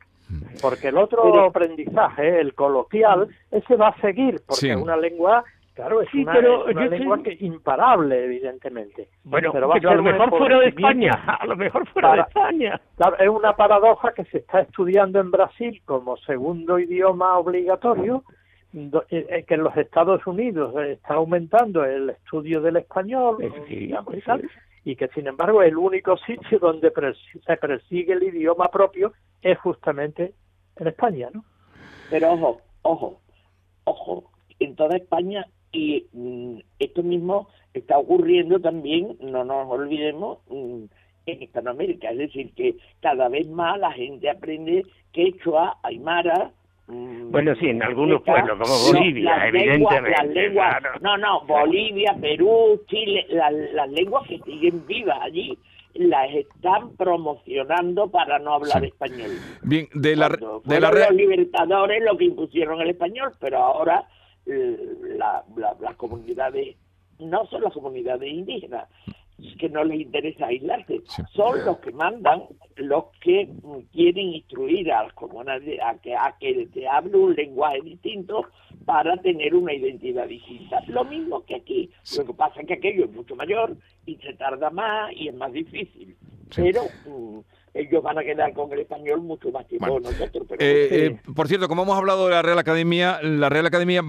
Porque 0.62 0.90
el 0.90 0.98
otro 0.98 1.46
aprendizaje, 1.46 2.40
el 2.40 2.54
coloquial, 2.54 3.28
ese 3.52 3.76
va 3.76 3.90
a 3.90 4.02
seguir, 4.02 4.42
porque 4.46 4.72
es 4.72 4.78
una 4.78 4.98
lengua 4.98 5.44
Claro, 5.80 6.02
es 6.02 6.14
una, 6.14 6.34
pero 6.34 6.68
lengua 6.68 7.24
que 7.24 7.38
imparable, 7.40 8.26
evidentemente. 8.26 9.08
Bueno, 9.24 9.54
pero, 9.54 9.72
a, 9.74 9.96
lo 9.96 10.04
mejor 10.04 10.30
fuera 10.38 10.60
de 10.60 10.68
España, 10.68 11.14
a 11.40 11.46
lo 11.46 11.56
mejor 11.56 11.88
fuera 11.88 12.16
de 12.16 12.22
España. 12.24 12.82
es 13.18 13.30
una 13.30 13.56
paradoja 13.56 14.12
que 14.12 14.26
se 14.26 14.40
está 14.40 14.60
estudiando 14.60 15.22
en 15.22 15.32
Brasil 15.32 15.82
como 15.86 16.18
segundo 16.18 16.80
idioma 16.80 17.38
obligatorio, 17.38 18.26
eh, 18.74 18.92
eh, 19.10 19.46
que 19.48 19.54
en 19.54 19.64
los 19.64 19.78
Estados 19.78 20.28
Unidos 20.28 20.76
está 20.86 21.14
aumentando 21.14 21.86
el 21.86 22.10
estudio 22.10 22.60
del 22.60 22.76
español, 22.76 23.38
y, 23.70 23.94
que 24.84 25.08
sin 25.10 25.28
embargo 25.28 25.62
el 25.62 25.78
único 25.78 26.18
sitio 26.18 26.60
donde 26.62 26.92
se 27.46 27.58
persigue 27.58 28.14
el 28.14 28.24
idioma 28.24 28.70
propio 28.70 29.14
es 29.42 29.58
justamente 29.60 30.34
en 30.76 30.88
España, 30.88 31.30
¿no? 31.34 31.46
Pero 32.10 32.34
ojo, 32.34 32.62
ojo, 32.82 33.22
ojo, 33.84 34.32
en 34.60 34.76
toda 34.76 34.98
España 34.98 35.46
y 35.72 36.08
mm, 36.14 36.60
esto 36.80 37.04
mismo 37.04 37.50
está 37.74 37.98
ocurriendo 37.98 38.60
también, 38.60 39.18
no 39.20 39.44
nos 39.44 39.70
olvidemos, 39.70 40.40
mm, 40.50 40.86
en 41.26 41.44
Hispanoamérica. 41.44 42.12
Es 42.12 42.18
decir, 42.18 42.54
que 42.54 42.76
cada 43.02 43.30
vez 43.30 43.48
más 43.48 43.80
la 43.80 43.92
gente 43.92 44.30
aprende 44.30 44.86
quechua, 45.12 45.78
aymara. 45.84 46.52
Mm, 46.90 47.32
bueno, 47.32 47.56
sí, 47.56 47.68
en 47.68 47.84
algunos 47.84 48.24
pueblos, 48.24 48.58
como 48.58 49.00
Bolivia, 49.00 49.48
evidentemente. 49.48 50.52
No, 51.02 51.18
no, 51.18 51.42
Bolivia, 51.46 52.16
Perú, 52.20 52.82
Chile, 52.88 53.28
las 53.30 53.90
lenguas 53.92 54.28
que 54.28 54.40
siguen 54.40 54.86
vivas 54.88 55.20
allí 55.22 55.58
las 55.94 56.34
están 56.34 56.96
promocionando 56.96 58.10
para 58.10 58.40
no 58.40 58.54
hablar 58.54 58.84
español. 58.86 59.32
Bien, 59.64 59.88
de 59.94 60.16
la, 60.16 60.30
de 60.30 60.80
la 60.80 60.92
los 60.92 61.12
libertadores 61.12 62.04
lo 62.04 62.18
que 62.18 62.26
impusieron 62.26 62.80
el 62.82 62.92
español, 62.92 63.34
pero 63.40 63.58
ahora 63.58 64.08
la, 64.46 65.44
las 65.80 65.96
comunidades, 65.96 66.76
no 67.20 67.46
son 67.48 67.64
las 67.64 67.74
comunidades 67.74 68.32
indígenas, 68.32 68.88
que 69.60 69.70
no 69.70 69.84
les 69.84 70.02
interesa 70.02 70.48
aislarse, 70.48 71.02
son 71.34 71.66
los 71.66 71.78
que 71.80 71.92
mandan, 71.92 72.44
los 72.76 73.06
que 73.22 73.50
quieren 73.92 74.30
instruir 74.30 74.92
a 74.92 75.04
las 75.04 75.14
comunidades 75.14 75.80
a 75.84 75.98
que, 76.00 76.16
a 76.16 76.36
que 76.40 76.68
se 76.74 76.88
hable 76.88 77.18
un 77.18 77.36
lenguaje 77.36 77.82
distinto 77.82 78.46
para 78.86 79.18
tener 79.18 79.54
una 79.54 79.74
identidad 79.74 80.28
distinta. 80.28 80.82
Lo 80.88 81.04
mismo 81.06 81.46
que 81.46 81.56
aquí. 81.56 81.92
Lo 82.18 82.26
que 82.26 82.34
pasa 82.34 82.62
es 82.62 82.68
que 82.68 82.74
aquello 82.74 83.06
es 83.06 83.12
mucho 83.12 83.36
mayor 83.36 83.78
y 84.06 84.16
se 84.18 84.34
tarda 84.34 84.70
más 84.70 85.12
y 85.14 85.28
es 85.28 85.36
más 85.36 85.52
difícil. 85.52 86.16
Pero 86.56 86.82
mm, 87.06 87.40
ellos 87.74 88.02
van 88.02 88.18
a 88.18 88.24
quedar 88.24 88.54
con 88.54 88.72
el 88.74 88.80
español 88.80 89.22
mucho 89.22 89.52
más 89.52 89.68
tiempo 89.68 90.00
nosotros. 90.00 90.48
Eh, 90.60 90.88
eh, 90.92 91.20
por 91.36 91.48
cierto, 91.48 91.68
como 91.68 91.84
hemos 91.84 91.98
hablado 91.98 92.26
de 92.26 92.32
la 92.32 92.42
Real 92.42 92.58
Academia, 92.60 93.20
la 93.22 93.50
Real 93.50 93.66
Academia 93.66 94.02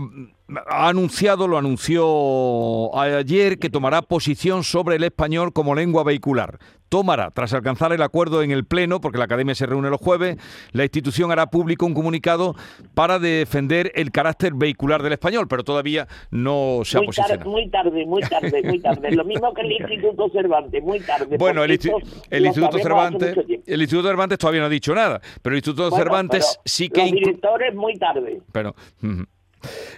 ha 0.69 0.89
anunciado, 0.89 1.49
lo 1.49 1.59
anunció 1.59 2.97
ayer, 2.99 3.59
que 3.59 3.71
tomará 3.71 4.03
posición 4.03 4.65
sobre 4.65 4.97
el 4.97 5.05
español 5.05 5.53
como 5.53 5.75
lengua 5.75 6.05
vehicular 6.05 6.59
tomará, 6.91 7.31
tras 7.31 7.55
alcanzar 7.55 7.93
el 7.93 8.03
acuerdo 8.03 8.43
en 8.43 8.51
el 8.51 8.67
Pleno, 8.67 9.01
porque 9.01 9.17
la 9.17 9.25
Academia 9.25 9.55
se 9.55 9.65
reúne 9.65 9.89
los 9.89 10.01
jueves, 10.01 10.37
la 10.73 10.83
institución 10.83 11.31
hará 11.31 11.47
público 11.47 11.87
un 11.87 11.95
comunicado 11.95 12.55
para 12.95 13.19
defender 13.19 13.93
el 13.95 14.11
carácter 14.11 14.53
vehicular 14.55 15.03
del 15.03 15.15
español, 15.15 15.47
pero 15.49 15.65
todavía 15.65 16.09
no 16.31 16.81
se 16.85 16.99
ha 16.99 17.03
posicionado. 17.03 17.49
muy 17.49 17.71
tarde, 17.71 18.05
muy 18.05 18.23
tarde, 18.23 18.63
muy 18.65 18.81
tarde. 18.81 19.13
Lo 19.13 19.25
mismo 19.25 19.55
que 19.55 19.63
el 19.63 19.73
Instituto 19.81 20.29
Cervantes, 20.31 20.83
muy 20.83 21.01
tarde. 21.01 21.37
Bueno, 21.39 21.63
el, 21.63 21.71
Instituto 21.71 22.79
Cervantes, 22.79 23.37
el 23.67 23.81
Instituto 23.81 24.09
Cervantes 24.09 24.39
todavía 24.39 24.61
no 24.61 24.67
ha 24.67 24.71
dicho 24.71 24.95
nada, 24.95 25.21
pero 25.41 25.55
el 25.55 25.59
Instituto 25.59 25.97
Cervantes 25.97 26.59
sí 26.65 26.89
que... 26.89 27.03
Los 27.03 27.13
directores 27.13 27.75
muy 27.75 27.97
tarde. 27.97 28.43
Pero... 28.53 28.75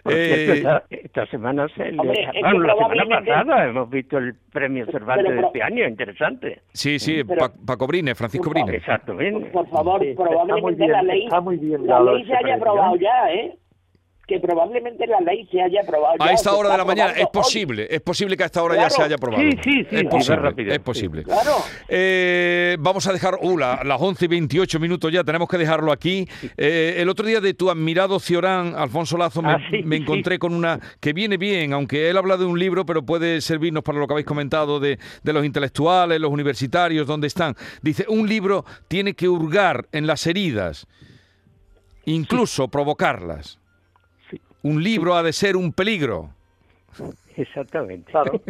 Eh, 0.04 0.64
esta, 0.90 1.26
semana, 1.26 1.68
se 1.76 1.92
la 1.92 2.02
semana 2.02 3.20
pasada 3.24 3.66
hemos 3.66 3.88
visto 3.90 4.18
el 4.18 4.34
premio 4.52 4.86
Cervantes 4.86 5.34
de 5.34 5.40
este 5.40 5.62
año, 5.62 5.86
interesante. 5.86 6.60
Sí, 6.72 6.98
sí, 6.98 7.22
Paco 7.24 7.86
Brine, 7.86 8.14
Francisco 8.14 8.50
Brine. 8.50 8.76
Exactamente. 8.76 9.50
Por, 9.50 9.68
favor, 9.68 10.02
probablemente 10.16 10.88
la 10.88 11.02
ley, 11.02 11.28
la 11.28 12.00
ley 12.00 12.24
se 12.24 12.34
haya 12.34 12.56
aprobado 12.56 12.96
ya, 12.96 13.32
¿eh? 13.32 13.56
Que 14.26 14.38
probablemente 14.38 15.06
la 15.06 15.20
ley 15.20 15.48
se 15.50 15.60
haya 15.60 15.80
aprobado. 15.82 16.16
A 16.20 16.32
esta 16.32 16.54
hora 16.54 16.70
de 16.70 16.78
la 16.78 16.84
mañana 16.84 17.12
es 17.12 17.26
posible, 17.26 17.88
es 17.90 18.00
posible 18.00 18.36
que 18.36 18.44
a 18.44 18.46
esta 18.46 18.62
hora 18.62 18.76
ya 18.76 18.88
se 18.88 19.02
haya 19.02 19.16
aprobado. 19.16 19.42
Sí, 19.42 19.58
sí, 19.64 19.86
sí, 19.90 19.96
es 19.96 20.04
posible. 20.04 20.74
es 20.74 20.78
posible. 20.78 21.22
Claro. 21.24 21.56
Eh, 21.88 22.76
vamos 22.78 23.06
a 23.08 23.12
dejar, 23.12 23.38
uh, 23.42 23.58
las 23.58 24.00
11 24.00 24.24
y 24.24 24.28
28 24.28 24.78
minutos 24.78 25.12
ya, 25.12 25.24
tenemos 25.24 25.48
que 25.48 25.58
dejarlo 25.58 25.90
aquí. 25.90 26.28
Eh, 26.56 26.96
el 26.98 27.08
otro 27.08 27.26
día 27.26 27.40
de 27.40 27.54
tu 27.54 27.68
admirado 27.68 28.20
Ciorán, 28.20 28.74
Alfonso 28.76 29.16
Lazo, 29.18 29.42
me, 29.42 29.52
ah, 29.52 29.60
encontré 29.90 30.38
con 30.38 30.54
una 30.54 30.78
que 31.00 31.12
viene 31.12 31.36
bien, 31.36 31.72
aunque 31.72 32.08
él 32.08 32.16
habla 32.16 32.36
de 32.36 32.44
un 32.44 32.58
libro, 32.58 32.86
pero 32.86 33.02
puede 33.04 33.40
servirnos 33.40 33.82
para 33.82 33.98
lo 33.98 34.06
que 34.06 34.14
habéis 34.14 34.26
comentado 34.26 34.78
de, 34.78 34.98
de 35.22 35.32
los 35.32 35.44
intelectuales, 35.44 36.20
los 36.20 36.30
universitarios, 36.30 37.08
dónde 37.08 37.26
están. 37.26 37.56
Dice, 37.82 38.06
un 38.08 38.28
libro 38.28 38.64
tiene 38.86 39.14
que 39.14 39.28
hurgar 39.28 39.86
en 39.90 40.06
las 40.06 40.26
heridas, 40.28 40.86
incluso 42.04 42.68
provocarlas 42.68 43.61
un 44.62 44.82
libro 44.82 45.14
ha 45.14 45.22
de 45.22 45.32
ser 45.32 45.56
un 45.56 45.72
peligro. 45.72 46.30
Exactamente. 47.36 48.10
Claro. 48.10 48.40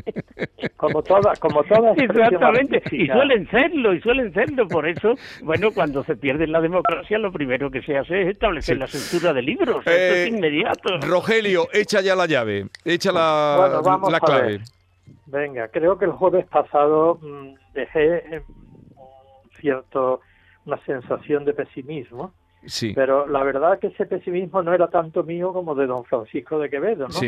Como 0.77 1.03
todas, 1.03 1.38
como 1.38 1.62
todas. 1.62 1.96
Exactamente. 1.96 2.83
Y 2.90 3.07
suelen 3.07 3.48
serlo, 3.51 3.94
y 3.94 4.01
suelen 4.01 4.33
serlo. 4.35 4.66
Por 4.66 4.88
eso, 4.88 5.14
bueno, 5.42 5.70
cuando 5.72 6.03
se 6.03 6.16
pierde 6.16 6.46
la 6.48 6.61
democracia, 6.61 7.18
lo 7.18 7.31
primero 7.31 7.70
que 7.70 7.83
se 7.83 7.96
hace 7.96 8.22
es 8.22 8.29
establecer 8.31 8.79
la 8.79 8.88
censura 8.88 9.33
de 9.33 9.42
libros. 9.42 9.87
es 9.87 9.92
eh, 9.92 10.29
inmediato. 10.29 10.98
Rogelio, 11.01 11.68
echa 11.72 12.01
ya 12.01 12.16
la 12.16 12.27
llave, 12.27 12.66
echa 12.85 13.12
la, 13.12 13.81
la 14.11 14.20
clave. 14.20 14.61
Venga, 15.27 15.68
creo 15.68 15.96
que 15.98 16.07
el 16.07 16.12
jueves 16.12 16.44
pasado 16.46 17.18
mm, 17.22 17.55
dejé 17.75 18.42
cierto 19.61 20.20
una 20.66 20.79
sensación 20.85 21.44
de 21.44 21.55
pesimismo 21.55 22.35
pero 22.94 23.27
la 23.27 23.42
verdad 23.42 23.79
que 23.79 23.88
ese 23.88 24.07
pesimismo 24.07 24.62
no 24.62 24.72
era 24.72 24.88
tanto 24.88 25.22
mío 25.25 25.53
como 25.53 25.75
de 25.75 25.87
don 25.87 26.05
Francisco 26.05 26.59
de 26.59 26.70
Quevedo, 26.70 27.09
¿no? 27.09 27.20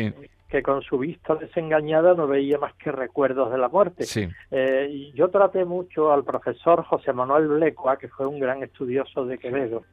que 0.49 0.61
con 0.61 0.81
su 0.81 0.97
vista 0.97 1.35
desengañada 1.35 2.13
no 2.13 2.27
veía 2.27 2.57
más 2.57 2.73
que 2.75 2.91
recuerdos 2.91 3.51
de 3.51 3.57
la 3.57 3.67
muerte. 3.67 4.05
Eh, 4.51 4.87
y 4.89 5.11
yo 5.13 5.29
traté 5.29 5.65
mucho 5.65 6.13
al 6.13 6.23
profesor 6.23 6.83
José 6.83 7.13
Manuel 7.13 7.47
Blecua, 7.47 7.97
que 7.97 8.07
fue 8.07 8.27
un 8.27 8.39
gran 8.39 8.63
estudioso 8.63 9.25
de 9.25 9.37
Quevedo, 9.37 9.83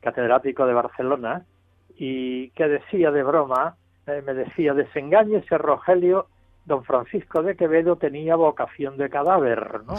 catedrático 0.00 0.66
de 0.66 0.74
Barcelona, 0.74 1.44
y 1.96 2.50
que 2.50 2.68
decía 2.68 3.10
de 3.10 3.22
broma, 3.22 3.76
eh, 4.06 4.22
me 4.24 4.34
decía, 4.34 4.74
desengáñese 4.74 5.56
Rogelio 5.58 6.26
don 6.64 6.84
Francisco 6.84 7.42
de 7.42 7.56
Quevedo 7.56 7.96
tenía 7.96 8.36
vocación 8.36 8.96
de 8.96 9.10
cadáver, 9.10 9.82
¿no? 9.84 9.94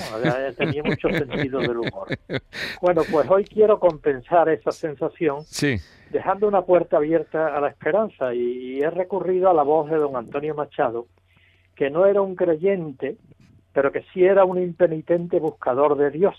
Tenía 0.58 0.84
mucho 0.84 1.10
sentido 1.12 1.60
del 1.60 1.78
humor. 1.78 2.08
Bueno, 2.82 3.04
pues 3.12 3.30
hoy 3.30 3.46
quiero 3.46 3.80
compensar 3.80 4.50
esa 4.50 4.72
sensación 4.72 5.44
dejando 6.10 6.48
una 6.48 6.64
puerta 6.64 6.98
abierta 6.98 7.56
a 7.56 7.62
la 7.62 7.70
esperanza 7.70 8.34
y 8.34 8.82
he 8.82 8.90
recurrido 8.90 9.50
a 9.50 9.54
la 9.54 9.64
voz 9.64 9.90
de 9.90 9.98
don 9.98 10.16
Antonio 10.16 10.56
Machado, 10.56 11.08
que 11.76 11.90
no 11.90 12.06
era 12.06 12.22
un 12.22 12.36
creyente, 12.36 13.18
pero 13.74 13.92
que 13.92 14.04
sí 14.14 14.24
era 14.24 14.46
un 14.46 14.58
impenitente 14.58 15.40
buscador 15.40 15.98
de 15.98 16.10
Dios, 16.10 16.36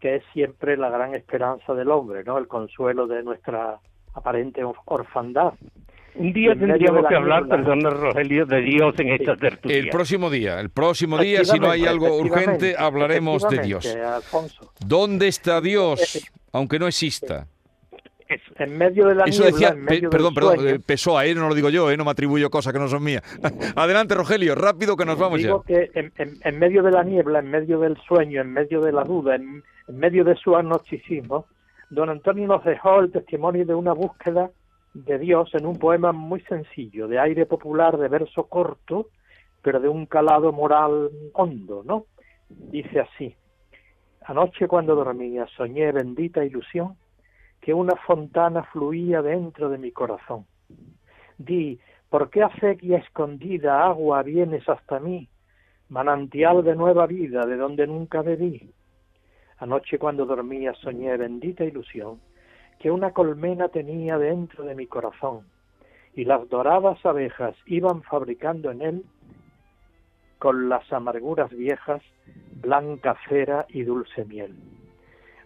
que 0.00 0.16
es 0.16 0.24
siempre 0.32 0.76
la 0.76 0.90
gran 0.90 1.14
esperanza 1.14 1.74
del 1.74 1.90
hombre, 1.90 2.24
¿no? 2.24 2.38
El 2.38 2.48
consuelo 2.48 3.06
de 3.06 3.22
nuestra 3.22 3.78
aparente 4.14 4.62
orfandad. 4.86 5.54
Un 6.18 6.32
día 6.32 6.54
tendríamos 6.54 7.06
que 7.06 7.14
hablar, 7.14 7.46
perdón, 7.46 7.80
Rogelio, 7.82 8.46
de 8.46 8.60
Dios 8.62 8.94
en 8.98 9.08
esta 9.10 9.36
tertulia. 9.36 9.76
El 9.76 9.88
próximo 9.88 10.30
día, 10.30 10.60
el 10.60 10.70
próximo 10.70 11.18
día, 11.18 11.44
si 11.44 11.58
no 11.58 11.70
hay 11.70 11.86
algo 11.86 12.16
urgente, 12.16 12.74
hablaremos 12.76 13.46
de 13.48 13.58
Dios. 13.58 13.96
¿Dónde 14.84 15.28
está 15.28 15.60
Dios, 15.60 16.30
aunque 16.52 16.78
no 16.78 16.86
exista? 16.86 17.46
En 18.58 18.76
medio 18.76 19.06
de 19.06 19.14
la 19.14 19.24
Eso 19.24 19.44
decía, 19.44 19.76
perdón, 20.10 20.34
perdón, 20.34 20.66
eh, 20.66 20.80
Pessoa, 20.84 21.24
¿eh? 21.26 21.34
no 21.34 21.48
lo 21.48 21.54
digo 21.54 21.70
yo, 21.70 21.90
¿eh? 21.92 21.96
no 21.96 22.04
me 22.04 22.10
atribuyo 22.10 22.50
cosas 22.50 22.72
que 22.72 22.78
no 22.80 22.88
son 22.88 23.04
mías. 23.04 23.22
Adelante, 23.76 24.16
Rogelio, 24.16 24.56
rápido 24.56 24.96
que 24.96 25.04
nos 25.04 25.16
vamos 25.16 25.38
digo 25.38 25.62
que 25.62 25.90
en, 25.94 26.58
medio 26.58 26.82
de 26.82 26.90
la 26.90 27.04
niebla, 27.04 27.38
en 27.38 27.50
medio 27.50 27.78
del 27.78 27.96
sueño, 28.08 28.40
en 28.40 28.52
medio 28.52 28.80
de 28.80 28.90
la 28.90 29.04
duda, 29.04 29.36
en, 29.36 29.62
en 29.86 29.98
medio 29.98 30.24
de 30.24 30.34
su 30.34 30.56
agnosticismo, 30.56 31.46
don 31.90 32.10
Antonio 32.10 32.48
nos 32.48 32.64
dejó 32.64 32.98
el 32.98 33.12
testimonio 33.12 33.64
de 33.64 33.74
una 33.74 33.92
búsqueda 33.92 34.50
de 35.04 35.18
Dios 35.18 35.54
en 35.54 35.66
un 35.66 35.78
poema 35.78 36.12
muy 36.12 36.40
sencillo, 36.42 37.06
de 37.06 37.18
aire 37.18 37.44
popular, 37.44 37.98
de 37.98 38.08
verso 38.08 38.44
corto, 38.44 39.08
pero 39.60 39.78
de 39.78 39.88
un 39.88 40.06
calado 40.06 40.52
moral 40.52 41.10
hondo, 41.34 41.82
¿no? 41.84 42.06
Dice 42.48 43.00
así, 43.00 43.34
anoche 44.22 44.66
cuando 44.68 44.94
dormía 44.94 45.46
soñé 45.56 45.92
bendita 45.92 46.44
ilusión 46.44 46.96
que 47.60 47.74
una 47.74 47.96
fontana 47.96 48.62
fluía 48.62 49.20
dentro 49.20 49.68
de 49.68 49.78
mi 49.78 49.92
corazón. 49.92 50.46
Di, 51.36 51.78
¿Por 52.08 52.30
qué 52.30 52.42
acequia 52.42 52.98
escondida 52.98 53.84
agua 53.84 54.22
vienes 54.22 54.66
hasta 54.68 55.00
mí? 55.00 55.28
Manantial 55.88 56.64
de 56.64 56.74
nueva 56.74 57.06
vida 57.06 57.44
de 57.44 57.56
donde 57.56 57.86
nunca 57.86 58.22
bebí. 58.22 58.70
Anoche 59.58 59.98
cuando 59.98 60.24
dormía 60.24 60.72
soñé 60.74 61.16
bendita 61.16 61.64
ilusión 61.64 62.20
que 62.78 62.90
una 62.90 63.12
colmena 63.12 63.68
tenía 63.68 64.18
dentro 64.18 64.64
de 64.64 64.74
mi 64.74 64.86
corazón 64.86 65.46
y 66.14 66.24
las 66.24 66.48
doradas 66.48 67.04
abejas 67.04 67.54
iban 67.66 68.02
fabricando 68.02 68.70
en 68.70 68.82
él 68.82 69.04
con 70.38 70.68
las 70.68 70.90
amarguras 70.92 71.50
viejas 71.50 72.02
blanca 72.60 73.16
cera 73.28 73.66
y 73.68 73.82
dulce 73.82 74.24
miel. 74.24 74.56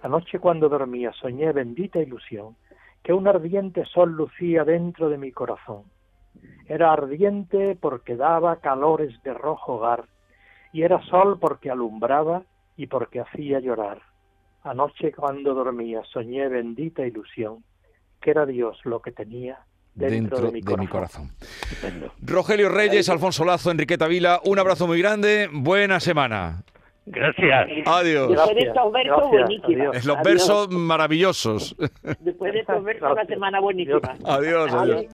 Anoche 0.02 0.38
cuando 0.38 0.68
dormía 0.68 1.12
soñé 1.12 1.52
bendita 1.52 1.98
ilusión 1.98 2.56
que 3.02 3.12
un 3.12 3.26
ardiente 3.26 3.84
sol 3.86 4.12
lucía 4.12 4.64
dentro 4.64 5.08
de 5.08 5.18
mi 5.18 5.32
corazón. 5.32 5.84
Era 6.66 6.92
ardiente 6.92 7.76
porque 7.80 8.16
daba 8.16 8.56
calores 8.56 9.22
de 9.22 9.34
rojo 9.34 9.74
hogar 9.74 10.04
y 10.72 10.82
era 10.82 11.02
sol 11.02 11.38
porque 11.40 11.70
alumbraba 11.70 12.42
y 12.76 12.86
porque 12.86 13.20
hacía 13.20 13.60
llorar. 13.60 14.00
Anoche 14.62 15.12
cuando 15.12 15.54
dormía 15.54 16.02
soñé 16.12 16.48
bendita 16.48 17.06
ilusión 17.06 17.64
que 18.20 18.30
era 18.30 18.46
Dios 18.46 18.78
lo 18.84 19.00
que 19.00 19.12
tenía 19.12 19.58
dentro, 19.94 20.50
de, 20.50 20.52
mi, 20.52 20.86
corazón. 20.86 21.30
Rogelio 22.22 22.68
Reyes, 22.68 23.08
Alfonso 23.08 23.44
Lazo, 23.44 23.70
Enriqueta 23.70 24.06
Vila, 24.06 24.40
un 24.44 24.58
abrazo 24.58 24.86
muy 24.86 25.00
grande, 25.00 25.48
buena 25.50 26.00
semana. 26.00 26.62
Gracias. 27.06 27.68
Adiós. 27.86 28.28
Después 28.28 28.54
de 28.54 28.62
estos 28.62 28.92
versos. 28.92 29.94
Es 29.94 30.04
los 30.04 30.16
Adiós. 30.16 30.24
versos 30.24 30.70
maravillosos. 30.70 31.76
Después 32.20 32.52
de 32.52 32.60
estos 32.60 32.84
versos, 32.84 33.10
una 33.10 33.24
semana 33.24 33.60
buenísima. 33.60 34.16
Adiós, 34.24 34.72
adiós. 34.72 35.06